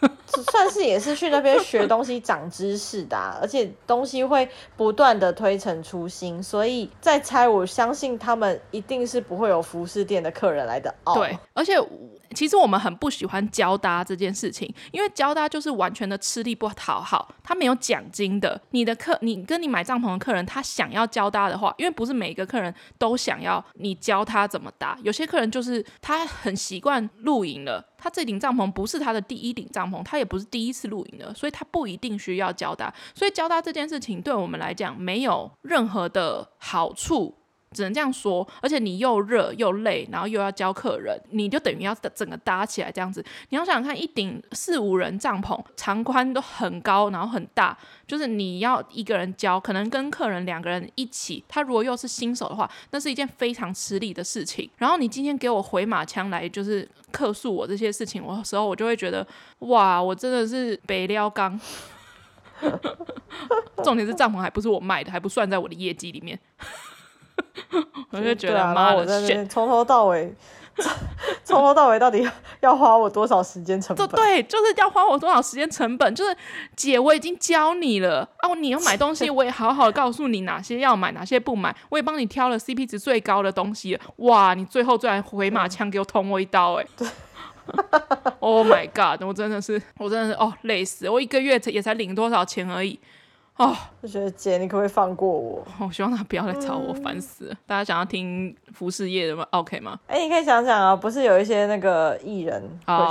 [0.51, 6.41] 算是也是去那边学东西、长知识的啊，而且东西会不断的推陈出新。
[6.41, 11.13] 所以在猜，我相信他们一定是不会有服饰店的客人来的哦。
[11.15, 11.77] 对，而且。
[12.33, 18.59] 其实我们很不喜欢交搭这件事情，因为交搭就是完全的吃力不讨好，他没有奖金的。
[18.71, 32.93] 你的客，你跟你买帐篷的客人，他想要交搭的话，因为不是每一个客人都想要你教他怎么搭，有些客人就是他很习惯露营了，他这顶帐篷不是他的第一顶帐篷，他也不是第一次露营了，所以他不一定需要交搭。
[33.13, 37.35] 所以交搭这件事情对我们来讲没有任何的好处。
[37.71, 38.47] 只能这样说。
[38.62, 43.23] 而且你又热又累，然后又要教客人，你就等于要整个搭起来这样子。
[43.49, 51.43] 你要想想看，一顶四五人帐篷，长宽都很高，然后很大，就是你要一个人教，可能跟客人两个人一起。
[51.47, 54.69] 他如果又是新手的话，那是一件非常吃力的事情。
[54.77, 59.25] 然后你今天给我回马枪来，就是客诉我这些事情，我时候我就会觉得，
[59.60, 61.60] 哇，我真的是北撩刚。
[63.84, 66.39] 重点是帐篷还不是我卖的，还不算在我的业绩里面。
[68.12, 70.34] 我就觉得妈的，选从头到尾，
[71.43, 72.28] 从头到尾到底
[72.62, 74.08] 要花我多少时间成本？
[74.10, 76.13] 对，就是要花我多少时间成本？
[76.15, 76.36] 就是
[76.76, 78.54] 姐，我已经教你了啊！
[78.56, 84.02] 你要买东西，我也好好的告诉你哪些要买，哪些不买，我也帮你挑了 CP 值最高的东西了。
[84.17, 87.08] 哇，你最后居然回马枪给我捅我一刀，欸，哎
[88.39, 89.21] ！Oh my god！
[89.28, 91.10] 我真的是，我真的是哦，累死！
[91.10, 92.97] 我一个月也才领多少钱而已。
[93.57, 95.65] 哦，就觉得姐，你可不可以放过我？
[95.79, 97.55] 我希望他不要来找我，烦、嗯、死了！
[97.65, 99.99] 大家想要听服饰业的吗？OK 吗？
[100.07, 102.67] 哎、欸，你可以想想啊，不是有一些那个艺人会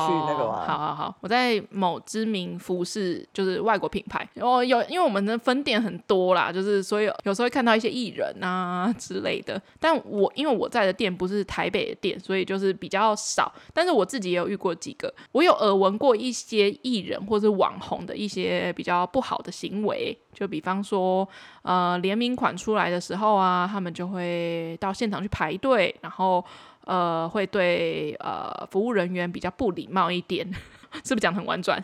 [0.06, 0.64] 去那个吗？
[0.64, 9.61] 好好好，我在某知名服饰就是外国品牌，哦，有，因为我们的分店很多啦，就是所以有时候会看到一些艺人啊之类的。
[9.80, 13.52] 但我因为我在的店不是台北的店，所以就是比较少。
[13.74, 20.16] 但是我自己也有遇过几个，我有耳闻过一些艺人或是网红的一些比较不好的行为。
[20.37, 21.27] 就比方说，
[21.62, 26.44] 呃，联名款出来的时候啊，他们就会到现场去排队，然后
[26.85, 30.46] 呃，会对呃服务人员比较不礼貌一点。
[31.05, 31.83] 是不是讲很婉转？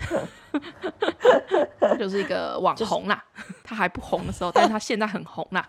[1.98, 5.68] 就是一个网红啦，就是、他还不红的时候，但是他现在很红啦。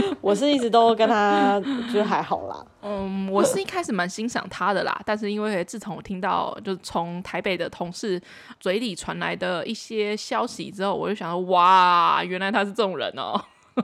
[0.20, 1.60] 我是一直都跟他
[1.92, 2.64] 就还好啦。
[2.82, 8.20] 嗯，我是一开始蛮欣赏他的啦，但是因为自从我听到就是从台北的同事
[8.60, 13.40] 嘴里传来的一些消息之后，我就想说，哇，原来他是这种人哦。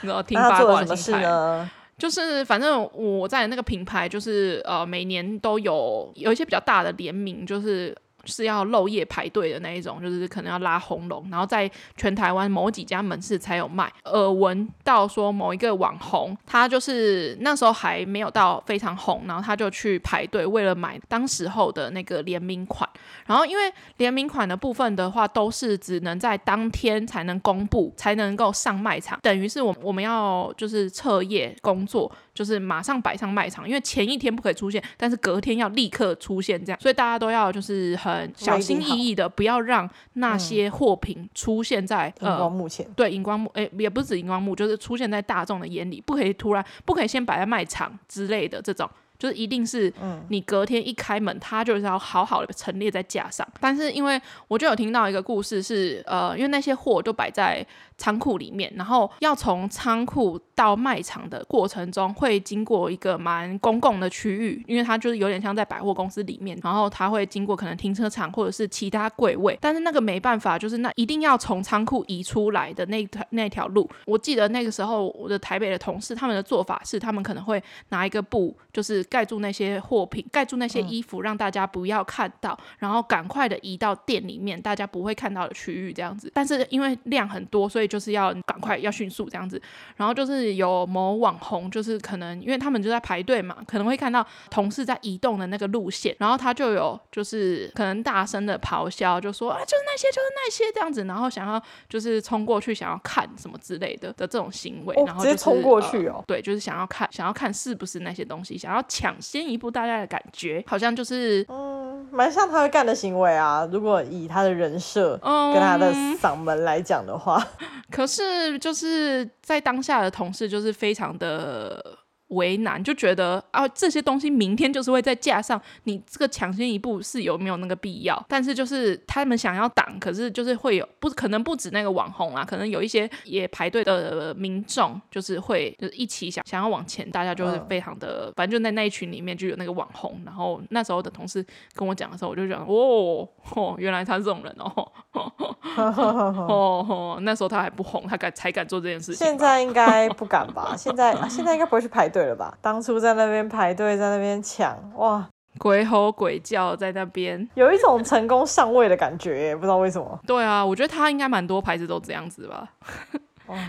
[0.00, 1.68] 你知道听八卦的心态。
[1.96, 7.96] 就是反正我在那个品牌，就是呃每年都有有一些比较大的联名，就是。
[8.26, 13.92] 是要漏夜排队的那一种，就是可能要拉红龙，然后在全台湾某几家门市才有卖。
[14.04, 22.88] 耳闻到说某一个网红，他就是那时候还没有到非常红，然后他就去排队，为了买当时候的那个联名款。
[23.26, 32.10] 然后因为联名款的部分的话，都是只能在当天才能公布，才能够上卖场，等于是我我们要就是彻夜工作。
[32.34, 42.84] 就是马上摆上卖场，因为前一天不可以出现，但是隔天要立刻出现，这样，所以大家都要就是很小心翼翼的，不要让那些货品出现在荧光幕前。
[42.96, 48.90] 对，荧光幕，诶，也不止荧光幕，就是出现在大众的眼里，不可以突然，不可以先摆在卖场之类的这种。
[49.16, 49.90] 就是一定是，
[50.28, 53.46] 你隔天一开门，它就是要好好的陈列在架上。
[53.60, 57.64] 但是因为我就有听到一个故事是，呃，因为那些货都摆在
[57.96, 73.88] 仓库里面，然后要从仓库到卖场的过程中，会经过一个蛮公共的区域，因为它就是有点像在百货公司里面，然后它会经过可能停车场或者是其他柜位，但是那个没办法，就是那一定要从仓库移出来的那条那条路。
[74.06, 79.04] 我记得那个时候我的台北的同事他们的做法是，他们可能会拿一个布，就是。
[79.14, 86.28] 盖住那些货品，盖住那些衣服，让大家不要看到，然后赶快的移到店里面，大家不会看到的区域这样子。
[86.34, 89.60] 但是因为量很多，所以就是要赶快要迅速这样子。
[89.96, 108.82] 然后就是有某网红，就是可能因为他们就在排队嘛，可能会看到同事在移动的那个路线，然后他就有就是可能大声的咆哮，就说啊，就是那些，就是那些这样子，然后想要就是冲过去想要看什么之类的的这种行为，然后、就是、直接冲过去哦、呃，对，就是想要看想要看是不是那些东西，想要。
[108.86, 113.68] 抢先一步，大家的感觉好像就是，嗯，蛮像他会干的行为啊。
[113.72, 122.03] 如果以他的人设跟他的嗓门来讲的话，嗯，可是就是在当下的同事就是非常的。
[122.34, 128.24] 为难就觉得啊，这些东西明天就是会在架上，你这个抢先一步是有没有那个必要？
[128.28, 140.20] 但是就是他们想要挡，可是就是会有不可能不止那个网红啊，可能有一些也排队的民众，就是会就是一起想想要往前，大家就是非常的，嗯、反正就在那一群里面就有那个网红。
[140.24, 141.44] 然后那时候的同事
[141.74, 144.72] 跟我讲的时候，我就讲哦哦，原来他是这种人哦
[145.14, 145.32] 哦
[145.76, 149.26] 哦哦，那时候他还不红，他敢才敢做这件事情。
[149.26, 150.74] 现在应该不敢吧？
[150.76, 152.23] 现在现在应该不会去排队。
[152.24, 152.56] 对了吧？
[152.62, 160.18] 当初在那边排队，在那边抢，哇，鬼吼鬼叫在那边，有一种成功上位的感觉，不知道为什么。
[160.26, 162.66] 对啊，我觉得他应该蛮多牌子都这样子吧，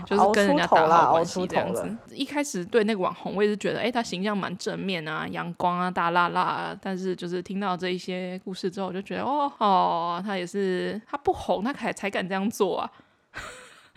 [0.06, 1.86] 就是跟人家打好关系这样子。
[2.10, 6.76] 一开始对那个网红，我也是觉得，哎、欸，他形象蛮正面啊，阳光啊，大辣辣啊。
[6.80, 12.90] 但是就是听到这一些故事之后，我就觉得，哦哦，他也是，他不红，他才才敢这样做啊。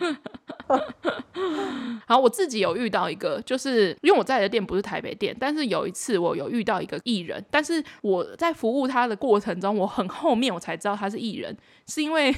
[2.06, 11.56] 然后我自己有遇到一个，就是因为我在的店不是台北店，但是有一次我有遇到一个艺人，但是我在服务他的过程中，我很后面我才知道他是艺人，
[11.86, 12.28] 是因为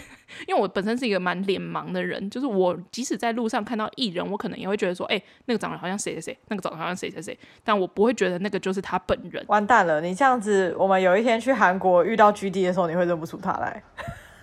[0.47, 9.45] 因为我本身是一个蛮脸盲的人，就是我即使在路上看到艺人，我可能也会觉得说，哎、欸，那个长得好像谁谁谁，那个长得好像谁谁谁，但我不会觉得那个就是他本人。
[9.49, 13.83] 完蛋了，你这样子，我们有一天去韩国遇到 GD 的时候，你会认不出他来。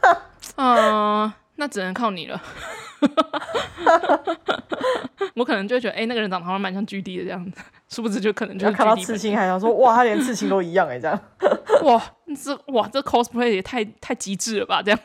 [0.55, 2.41] 嗯、呃，那只能靠你了。
[5.35, 11.19] 我可能就会觉得，哎、欸，那个人长得好像蛮像 GD 的这样子，殊不知就可能就是看到刺青还想说，哇，他连刺青都一样哎，这样，
[11.83, 12.01] 哇，
[12.35, 14.99] 这哇这 cosplay 也太太极致了吧，这样。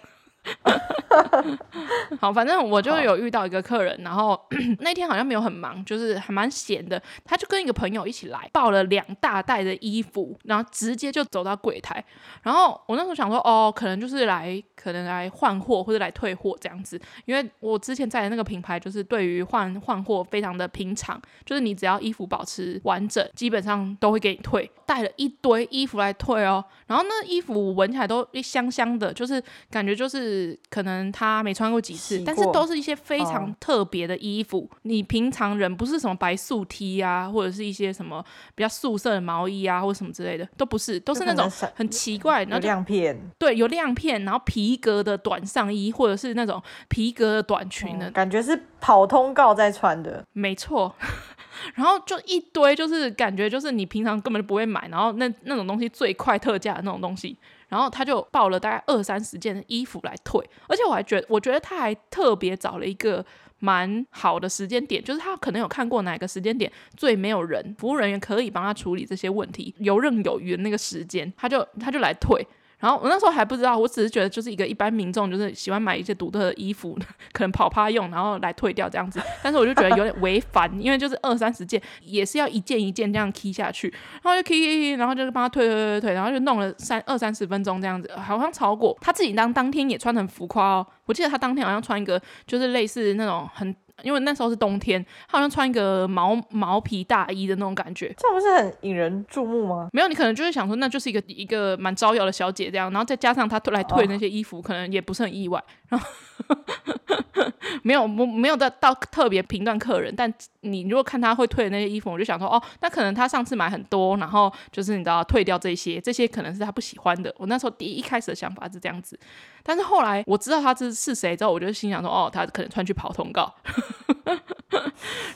[2.20, 4.38] 好，反正我就有遇到一个客人，然后
[4.80, 7.00] 那天好像没有很忙，就是还蛮闲的。
[7.24, 12.04] 他就跟一个朋友一起来，抱了两大袋的衣服，然后直接就走到柜台。
[12.42, 17.00] 然后我那时候想说，哦，可能就是来，可能来换货或者来退货这样子。
[17.24, 24.70] 因为我之前在的那个品牌，就是对于换换货非常的平常，就是你只要衣服保持完整，基本上都会给你退。
[24.86, 30.33] 带了一堆衣服来退哦，然后那衣服闻起来都一香香的，就是感觉就是。
[30.34, 34.68] 是可能他没穿过几次，但是都是一些非常特别的衣服。
[34.70, 38.24] 哦、你平常人不是什么白素 T 啊，或者是一些什么
[38.54, 50.94] 比较素色的毛衣啊，或者什么之类的，都不是，都是那种很奇怪，然后亮片，对，有亮片，然后皮革的短上衣，或者是那种皮革的短裙的、嗯，感觉是跑通告在穿的，没错。
[51.76, 57.38] 然后就一堆，就是感觉就是你平常根本就不会买，然后那那种东西最快特价的那种东西。
[57.68, 63.24] 然后他就报了大概二三十件衣服来退，而且我还觉得，我觉得他还特别找了一个
[63.58, 72.46] 蛮好的时间点，就是他可能有看过哪个时间点最没有人，服务人员可以帮他处理这些问题，游刃有余的那个时间，他就他就来退。
[72.78, 76.98] 然后我那时候还不知道，我只是觉得就是一个一般民众，就是喜欢买一些独特的衣服，
[77.32, 79.20] 可能跑趴用，然后来退掉这样子。
[79.42, 83.88] 但是我就觉得有点违反，因为就是二三十件也是要一件一件这样 key 下去，
[84.22, 88.96] 然后就 key key key，然后就是帮他退退退退，然后就弄了三二三十分钟这样子，好像超过。
[89.00, 93.74] 他自己当当天也穿得很浮夸哦，我记得他当天好像穿一个就是类似那种很。
[94.02, 99.88] 因为那时候是冬天，他好像穿一个毛毛皮大衣的那种感觉，这不是很引人注目吗？
[99.92, 105.62] 没有，你可能就是想说，那就是一个一个蛮招摇的小姐这样，然后再加上他来退那些衣服，哦、可能也不是很意外。
[105.88, 106.06] 然后
[107.82, 117.32] 没有，没没有到到特别评断客人，但你如果看他会退的那些衣服，我就想说，哦，那可能他上次买很多，然后就是你知道退掉这些，这些可能是他不喜欢的。
[117.38, 119.18] 我那时候第一,一开始的想法是这样子，
[119.64, 123.52] 但是后来我知道他是是谁之后，我就心想说，哦，他可能穿去跑通告。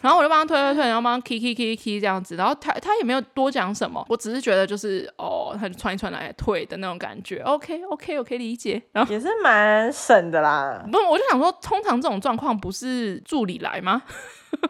[0.00, 10.84] 然后我就帮他推推推，然后帮他 key 这样子，然后他他也没有多讲什么，我只是觉得就是哦，他就穿一穿来退的那种感觉，OK OK 我可以理解，然后也是蛮省的啦。
[10.92, 14.02] 不，我就想说，通常这种状况不是助理来吗？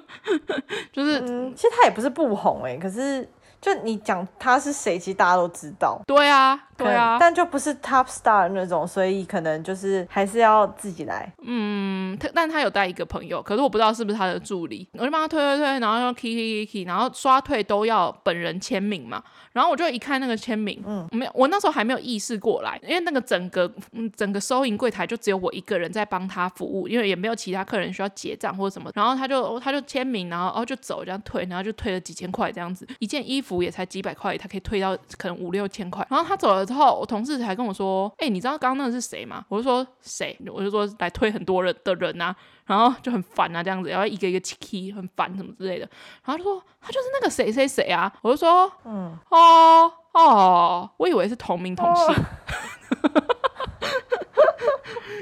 [0.93, 3.29] 就是、嗯，其实他也不是不红哎、欸，可是。
[3.61, 6.01] 就你讲他是谁，其实大家都知道。
[6.07, 11.31] 对啊，对啊，但就不是 top star 那种，所以可能就是还是要自己来。
[11.43, 14.87] 嗯，他但他有带一个朋友，可是我不知道是不是他的助理。
[14.93, 19.21] 我就帮他推推推，然后要 key key key key，然后刷退都要本人签名嘛。
[19.53, 28.89] 然后我就一看那个签名，嗯，没有，我那时候还没有意识过来，因为那个整个嗯整个收银柜台就只有我一个人在帮他服务，因为也没有其他客人需要结账或者什么。
[28.95, 33.43] 然后他就他就签名，然后哦就走这样退，然后就退了几千块这样子，一件衣。
[33.49, 36.07] 服也才几百块，他可以退到可能五六千块。
[36.11, 42.35] 然后他走了之后，我同事才跟我说：“哎、欸，你知道刚刚那个是谁吗？”我就说：“谁？”我就说：“来推很多人的人啊。”
[42.67, 45.89] 然后就很烦啊，这样子，然后一个一个 key 很烦什么之类的。
[46.25, 52.07] 然后他说：“他就是那个谁谁谁啊。”我就说：“嗯，哦哦，我以为是同名同姓。
[52.07, 52.15] 哦”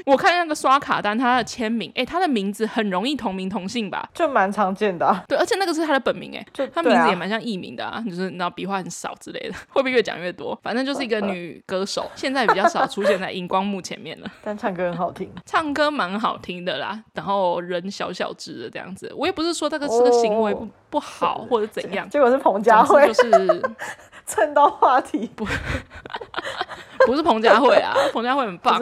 [0.07, 4.09] 我看那个刷卡单，他的签名，哎、欸，他的名字很容易同名同姓吧？
[4.15, 5.25] 就蛮常见的、啊。
[5.27, 10.57] 对，而且那个是他的本名，哎，就他名字也蛮像艺名的啊，就是你知道笔画很少之类的， 会不会越讲越多？
[10.63, 14.31] 反正就是一个女歌手，现在比较少出现在荧光幕前面了。
[14.45, 17.03] 但唱歌很好听，唱歌蛮好听的啦。
[17.15, 22.09] 然后人小小只的这样子，我也不是说这个是个行为不、哦、不好或者怎样。
[22.09, 23.63] 结果是彭佳慧，就是
[24.25, 25.45] 蹭到话题不。
[27.07, 28.75] 不是彭佳慧啊， 彭佳慧很棒，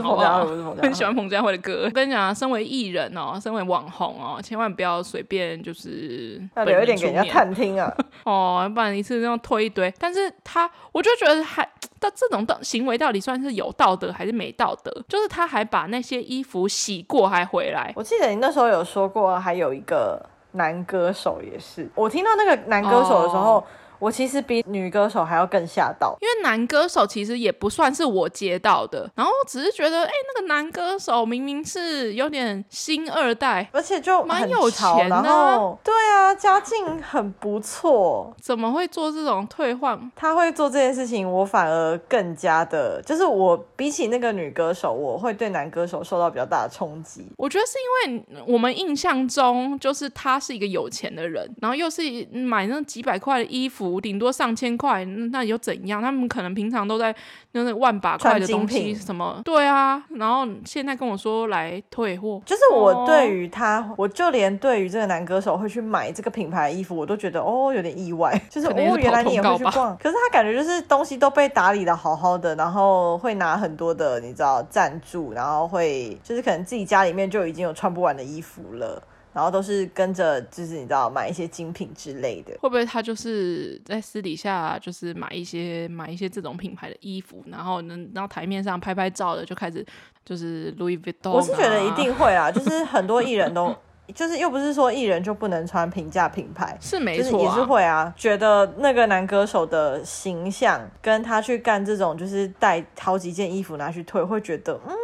[0.83, 1.83] 很喜欢彭佳慧的歌。
[1.85, 7.93] 我跟你讲啊，身为艺人哦，身为网红哦，千万不要随便就是要留一点给人家探听啊。
[8.25, 9.93] 哦，要不然一次这样推一堆。
[9.99, 11.63] 但是他，我就觉得还，
[12.01, 14.91] 他这种的行为到底算是有道德还是没道德？
[15.07, 17.93] 就是他还把那些衣服洗过还回来。
[17.95, 21.87] 我记得你那时候有说过，还有一个男歌手也是。
[21.95, 23.55] 我听到那个男歌手的时候。
[23.55, 23.65] Oh.
[23.99, 40.11] 我其实比女歌手还要更吓到，因为男歌手其实也不算是我接到的，然后只是觉得，哎、欸，那个男歌手明明是有点星二代，而且就蛮有钱的、啊，对啊，家境很不错，怎么会做这种退换？
[40.17, 47.27] 他会做这件事情，我反而更加的，就是我比起那个女歌手，我会对男歌手受到比较大的冲击。
[47.37, 47.73] 我觉得是
[48.09, 53.84] 因为我们印象中，就是他是一个有钱的人，然后又是买那几百块的衣服。
[54.01, 56.03] 顶多上千块，那又怎样？
[56.03, 57.15] 他们可能平常都在
[57.53, 59.41] 那那万把块的东西什么？
[59.45, 79.03] 对啊，然后现在跟我说来退货，就是我对于他，哦、我就连对于这个男歌手会去买这个品牌的衣服，我都觉得哦有点意外，就是哦原来你也会去逛，可是他感觉就是东西都被打理的好好的，然后会拿很多的你知道赞助，然后会就是可能自己家里面就已经有穿不完的衣服了。
[79.35, 89.85] 然后都是跟着，就是你知道买一些精品之类的，会不会他就是在私底下就是买一些买一些这种品牌的衣服，然后能然后台面上拍拍照的就开始
[90.25, 91.33] 就是 Louis Vuitton，啊。
[91.33, 93.75] 我是觉得一定会啊，就是很多艺人都
[94.15, 98.15] 就是又不是说艺人就不能穿平价品牌，是没错，啊，就是也是会啊。
[98.17, 104.95] 觉得那个男歌手的形象跟他去干这种就是带好几件衣服拿去退，会觉得嗯。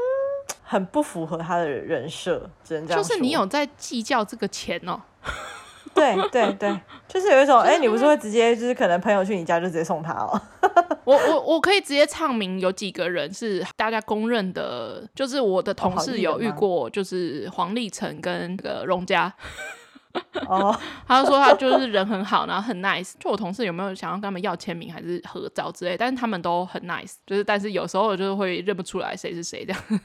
[0.70, 3.02] 很不符合他的人设，只能这样说。
[3.02, 5.02] 就是你有在计较这个钱哦？
[5.92, 10.40] 对对对，就是有一种， 哎、欸，你不是会直接就是可能朋友去你家就直接送他哦？
[11.02, 19.34] 我我我可以直接唱名，有几个人是大家公认的，就是我的同事有遇过，就是黄立成跟那个荣家。
[20.48, 23.12] 哦，他就说他就是人很好，然后很 nice。
[23.20, 27.14] 就我同事有没有想要跟他们要签名还是合照之类，但是他们都很 nice。
[27.26, 30.00] 就是但是有时候就是会认不出来谁是谁这样。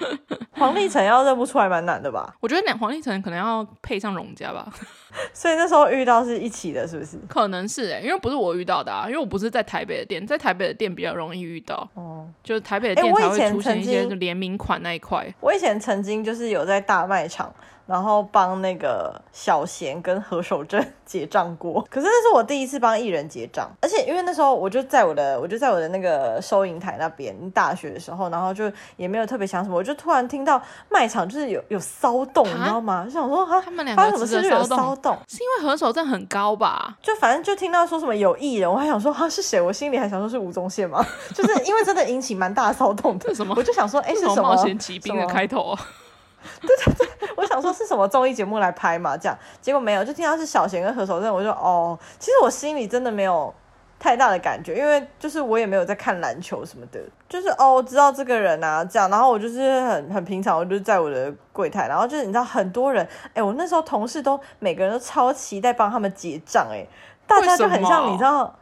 [0.52, 2.34] 黄立成要认不出来蛮难的吧？
[2.40, 4.70] 我觉得那黄立成可能要配上荣家吧。
[5.32, 7.18] 所以那时候遇到是一起的，是不是？
[7.28, 11.88] 可能是哎、欸，因为不是我遇到的啊，因为我不是在台北的店，在台北的店比较容易遇到。
[11.94, 15.26] 哦，就是台北的店才会出现一些联名款那一块。
[15.40, 17.54] 我以前曾经就是有在大卖场。
[17.86, 33.04] 然后帮那个小贤跟何守正结账过， 可是那是我第一次帮艺人结账，而且因为那时候我就在我的我就在我的那个收银台那边，大学的时候，然后就也没有特别想什么，我就突然听到卖场就是有有骚动，你知道吗？
[33.06, 35.16] 就想说哈，他们两个什么事有骚动？
[35.28, 36.96] 是因为何守正很高吧？
[37.00, 39.60] 就反正就听到说什么有艺人，我还想说啊是谁？
[39.60, 41.04] 我心里还想说是吴宗宪吗？
[41.32, 43.54] 就是因为真的引起蛮大的骚动的，什么？
[43.56, 45.78] 我就想说哎是什么冒险奇兵的开头 啊？
[46.60, 47.05] 对对对，
[47.66, 49.16] 说是什么综艺节目来拍嘛？
[49.16, 53.52] 这样结果没有，就听到是小贤跟何守正，我就哦，其实我心里真的没有
[53.98, 66.86] 太大的感觉，因为就是我也没有在看篮球什么的，就是哦，我知道这个人啊，这样，然后我就是很很平常，我就在我的柜台，然后就是你知道很多人，哎，我那时候同事都每个人都超期待帮他们结账，哎，
[67.26, 68.54] 大家就很像你知道。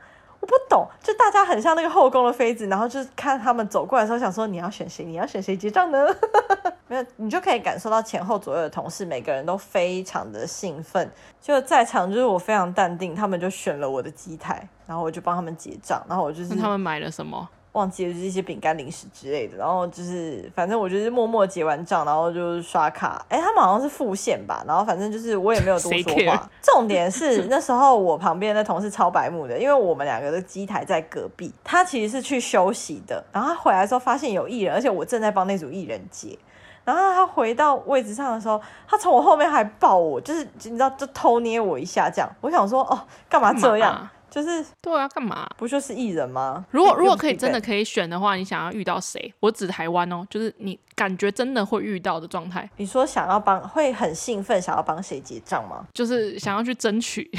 [0.45, 5.03] 我不懂，就大家很像那个后宫的妃子，然后就是看他们走过来的时候，想说你要选谁？
[5.03, 6.07] 你要选谁结账呢？
[6.87, 17.49] 没有，你就可以感受到前后左右的同事每个人都非常的兴奋，就在场就是我非常淡定，他们就选了我的机台，然后我就帮他们结账，然后我就是他们买了什么？
[17.75, 23.25] 忘记了就是一些饼干、零食之类的，然后就是反正我就是默默结完账，然后就刷卡。
[23.29, 26.49] 哎，他们好像是付现吧，然后反正就是我也没有多说话。
[26.63, 36.39] 重点是那时候我旁边的同事超白目的，因为我们两个的机台在隔壁，他其实是去休息的，然后他回来的时候发现有艺人，而且我正在帮那组艺人结，
[36.85, 42.31] 然后他回到位置上的时候，他从我后面还抱我，就是你知道就偷捏我一下这样。
[42.41, 44.09] 我想说哦，干嘛这样？
[44.35, 45.49] 就是对啊，干嘛？
[45.57, 46.67] 不就是艺人吗？
[46.73, 49.33] 如果如果可以真的可以选的话，你想要遇到谁？
[49.39, 52.69] 我指台湾哦，就是你感觉真的会遇到的状态。
[52.77, 55.87] 你说想要帮，会很兴奋，想要帮谁结账吗？
[55.93, 57.31] 就是想要去争取，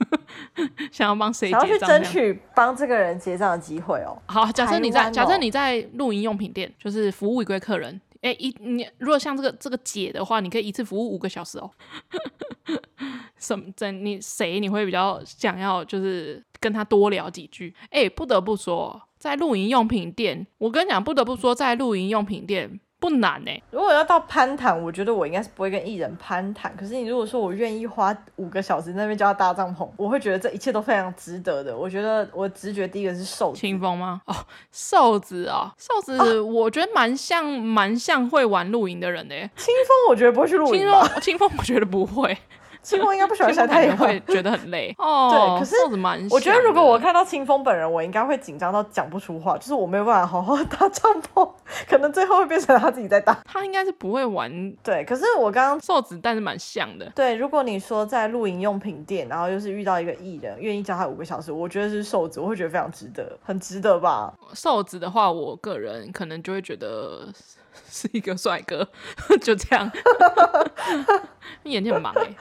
[0.90, 1.50] 想要帮谁？
[1.50, 4.16] 想要去争取帮这个人结账的机会哦。
[4.24, 8.00] 好，假设你在，假设你在露营用品店，就是服务一位客人。
[8.22, 11.70] 哎，一你如果像这个这个姐的话，你可以一次服务五个小时哦。
[13.44, 13.64] 什么？
[13.76, 17.74] 怎你谁你会比较想要就是跟他多聊几句？
[17.90, 22.80] 哎，不得不说，在露营用品店，我跟你讲，不得不说，在露营用品店。
[23.00, 23.62] 不难呢、欸。
[23.70, 26.74] 如果要到攀谈，我觉得我应该是不会跟艺人攀谈。
[26.74, 31.76] 可是你如果说我愿意花五个小时在那边教他搭帐篷，我会觉得这一切都非常值得的。
[31.76, 34.22] 我觉得我直觉第一个是瘦子，清风吗？
[34.24, 34.34] 哦，
[34.72, 39.50] 瘦子啊、哦，瘦子，我觉得蛮像蛮、啊、像会玩露营的人的、欸。
[39.54, 40.80] 清风，我觉得不会去露营。
[41.20, 42.34] 清风，我觉得不会。
[42.84, 44.94] 清风应该不喜欢 晒太阳，会觉得很累。
[44.98, 46.24] 哦，对，可是瘦子蛮。
[46.30, 51.50] 我觉得如果我看到清风本人，我应该会紧张到讲不出话，就是我没有办法好好搭帐篷，
[51.88, 53.36] 可能最后会变成他自己在搭。
[53.44, 54.72] 他应该是不会玩。
[54.82, 57.10] 对，可是我刚刚瘦子，但是蛮像的。
[57.14, 64.32] 对，如果你说在露营用品店，然后又是遇到一个艺人，愿意教他五个小时，我觉得是瘦子，我会觉得非常值得，很值得吧。
[64.52, 67.28] 瘦子的话，我个人可能就会觉得。
[67.90, 68.86] 是一个帅哥，
[69.42, 69.90] 就这样，
[71.62, 72.36] 你 眼睛很忙哎、欸。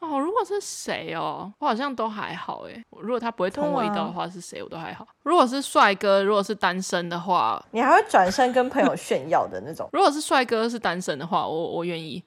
[0.00, 2.84] 哦，如果是谁哦，我好像都还好哎。
[3.00, 5.06] 如果他不会捅我一刀的话，是谁我都还好。
[5.22, 9.88] 如果是帅哥，如果是单身的话，你还会转身跟朋友炫耀的那种。
[9.94, 12.22] 如果是帅哥是单身的话，我我愿意。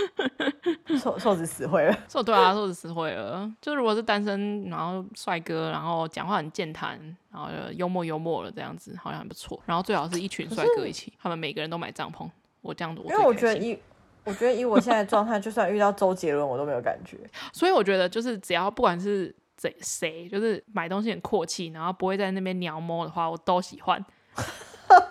[0.98, 3.50] 瘦瘦子死会了， 瘦对啊，瘦子死会了。
[3.60, 6.98] 就如果是单身，然后帅哥，然后讲话很健谈，
[7.30, 9.60] 然后就幽默幽默了这样子，好像还不错。
[9.66, 12.28] 然后最好是一群帅哥一起，他们每个人都买帐篷，
[12.60, 13.10] 我这样子我。
[13.10, 13.78] 因为我觉得以
[14.24, 17.18] 我觉得以我现在的状态，就算遇到周杰伦，我都没有感觉。
[17.52, 24.04] 所以我觉得就是只要不管是谁谁，就是买东西很阔气，然后不会在那边鸟摸的话，我都喜欢。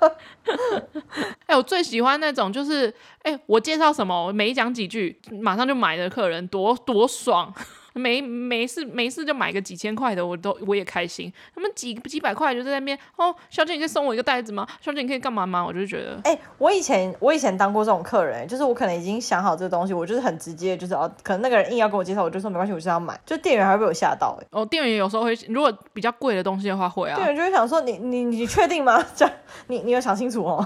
[1.48, 2.94] 哎、我最喜欢那种就是，
[3.24, 7.54] 哎、我介绍什么，我没讲几句，马上就买的客人，多多爽。
[7.94, 11.32] 没没事没事就买个几千块的，我都我也开心。
[11.54, 14.66] 他们几几百块就在那边哦，小姐你可以送我一个袋子吗？
[14.80, 15.66] 小姐你可以干嘛吗？
[15.66, 23.20] 我就觉得，哎、欸，我以前我以前当过这种客人，就是我可能已经想好这个东西，我就是很直接，就是哦，可能那个人硬要跟我介绍，我就说没关系，我就是要买。
[23.26, 29.04] 就店员还会被我吓到，哎，哦，店员有时候会，如果比较贵的东西的话会啊，店员就会想说你你你确定吗？
[29.16, 29.34] 这样
[29.68, 30.66] 你你有想清楚哦？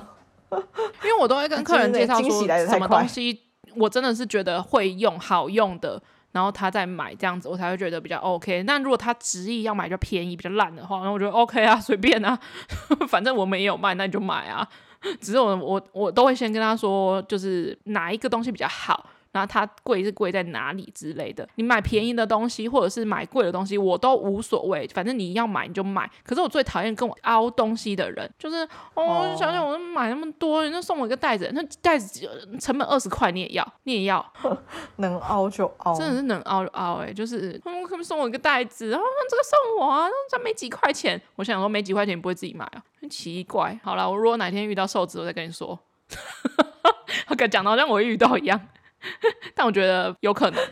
[1.03, 3.41] 因为我都会跟客人介绍说 什么东西，
[3.75, 6.01] 我真的是觉得会用好用的。
[6.35, 8.61] 然后他再买这样子，我才会觉得比较 OK。
[8.63, 12.37] 那如果他执意要买就便宜、比较烂的话，那我觉得 OK 啊， 随便啊，
[13.07, 14.67] 反正我们也有卖，那你就买啊。
[15.21, 19.09] 只是我我我都会先跟他说，就是哪一个东西比较好。
[19.35, 21.45] 那它贵是贵在哪里之类的？
[21.55, 26.09] 你买便宜的东西，或者是买贵的东西，我都无所谓，反正你要买你就买。
[26.23, 34.25] 可是我最讨厌跟我凹东西的人，就是哦，想想我买那么多，人家送我一个袋子，那袋子成本二十块，你也要，你也要，
[34.97, 38.89] 能凹就凹，真的是能凹就凹哎、欸，就是他们可不可以送我一个袋子？
[38.89, 42.81] 然后这个送我啊，这没几块钱，我想说没几块钱你不会自己买啊？
[43.01, 43.77] 很奇怪。
[43.83, 45.77] 好了，我如果哪天遇到瘦子，我再跟你说。
[47.27, 48.59] 他讲的好像我会遇到一样。
[49.55, 50.63] 但我觉得有可能，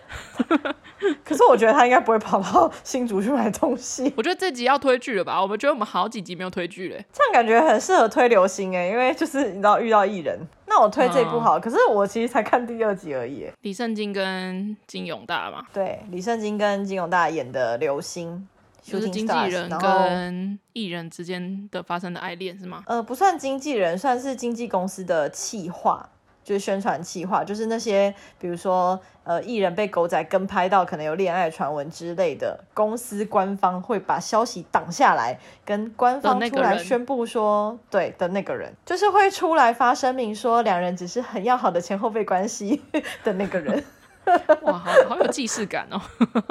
[1.24, 4.12] 可是我觉得他应该不会跑到新竹去买东西。
[4.18, 5.42] 我觉得这集要推剧了吧？
[5.42, 11.60] 我们觉得我们好几集没有推剧嘞，这样感觉很适合推流星哎，因为就是你知道遇到艺人，那我推这部好。
[11.60, 13.48] 嗯、可是我其实才看第二集而已。
[13.62, 18.48] 李圣经跟金永大嘛，对，李圣经跟金永大演的流星，
[18.82, 22.84] 就是经纪人跟艺人之间的发生的爱恋是吗？
[22.88, 26.10] 呃，不算经纪人，算是经纪公司的企划。
[26.44, 42.82] 就是宣传企划，就是那些比如说呃艺人被狗仔跟拍到可能有恋爱传闻之类的，公司官方会把消息挡下来，跟官方出来宣布说，对的那个人，就是会出来发声明说两人只是很要好的前后辈关系
[43.24, 43.84] 的那个人。
[44.64, 46.02] 哇，好好有既视感哦。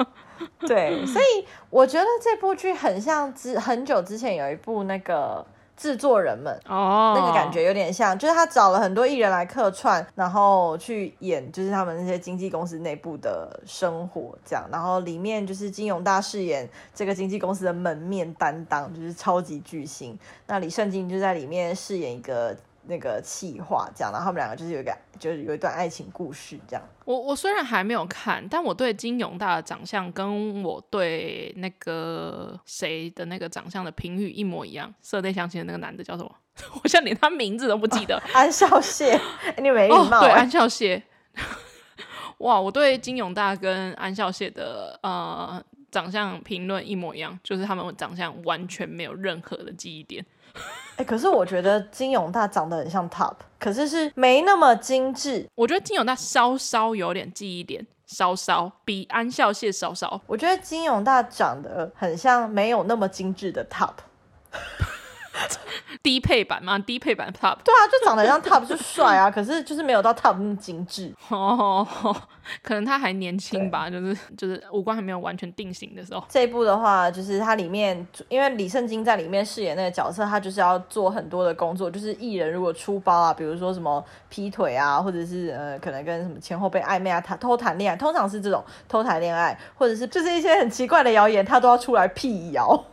[0.67, 5.45] 对，所以我觉得这部剧很像之很久之前有一部那个。
[5.75, 14.65] 制作人们哦，那个感觉有点像，就是他找了很多艺人来客串，然后去演，就是他们那些经纪公司内部的生活这样。
[14.71, 20.17] 然后里面就是金永大饰演这个经纪公司的门面担当，就是超级巨星。
[20.47, 22.55] 那李圣经就在里面饰演一个。
[22.85, 26.83] 那个企划这样，然后他们两个就是有一个，就是有一段爱情故事这样。
[27.05, 34.93] 我我虽然还没有看，但我对金永大的长相跟我对那个谁的那个长相的评语一模一样。
[35.01, 36.35] 社内相亲的那个男的叫什么？
[36.83, 38.15] 我现在连他名字都不记得。
[38.17, 39.19] 啊、 安孝燮，
[39.57, 40.15] 你没礼貌、欸。
[40.17, 41.01] 哦，对，安孝燮。
[42.39, 50.25] 哇，我对金永大跟安孝燮的呃长相评论一模一样，就是他们长相完全没有任何的记忆点。
[50.95, 55.47] 哎、欸，可是我觉得金永大长得很像 Top，可是是没那么精致。
[55.55, 60.21] 我觉得金永大稍稍有点记忆点，稍稍比安孝燮稍稍。
[60.27, 63.93] 我觉得金永大长得很像没有那么精致的 Top。
[66.03, 66.77] 低配版嘛？
[66.79, 67.57] 低配版 Top？
[67.63, 71.13] 对啊，就长得像 Top 就帅啊，可是就是没有到 Top 那么精致。
[71.29, 71.87] 哦，
[72.61, 76.23] 可能他还年轻吧，就是就是五官还没有完全定型的时候。
[76.29, 92.83] 这一部的话，就是它里面，因为李圣经在里面饰演那个角色，他就是要做很多的工作，就是艺人如果出包啊，比如说什么劈腿啊，或者是呃可能跟什么前后辈暧昧啊，谈偷谈恋爱，通常是这种偷谈恋爱，或者是就是一些很奇怪的谣言，他都要出来辟谣。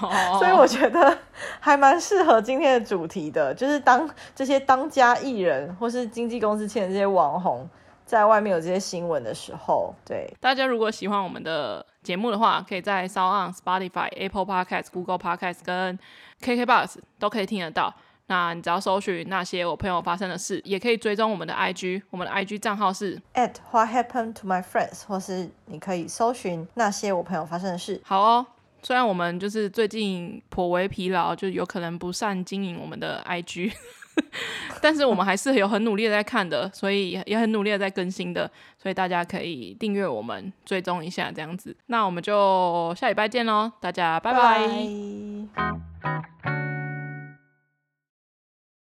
[0.00, 0.38] Oh.
[0.38, 1.16] 所以我觉得
[1.60, 7.68] 还蛮适合今天的主题的，就是当这些当家艺人或是经纪公司签的这些网红，
[8.04, 10.32] 在外面有这些新闻的时候，对。
[10.40, 15.98] 大家如果喜欢我们的节目的话，可以在 SoundOn、Spotify、Apple Podcast、Google Podcast 跟
[16.40, 17.94] KKBox 都可以听得到。
[18.28, 28.00] 那你只要搜寻那些我朋友发生的事，也可以追踪我们的 IG，我们的 IG 账号是 at What happened to my friends，或是你可以搜寻那些我朋友发生的事。
[28.04, 28.46] 好哦，
[28.82, 33.72] 虽然我们就是最近颇为疲劳，就有可能不善经营我们的 IG，
[34.82, 41.76] 但是我们还是有很努力的在看的，所以也很努力的在更新的，所以大家可以订阅我们，追踪一下这样子。
[41.86, 44.68] 那我们就下礼拜见喽，大家拜拜。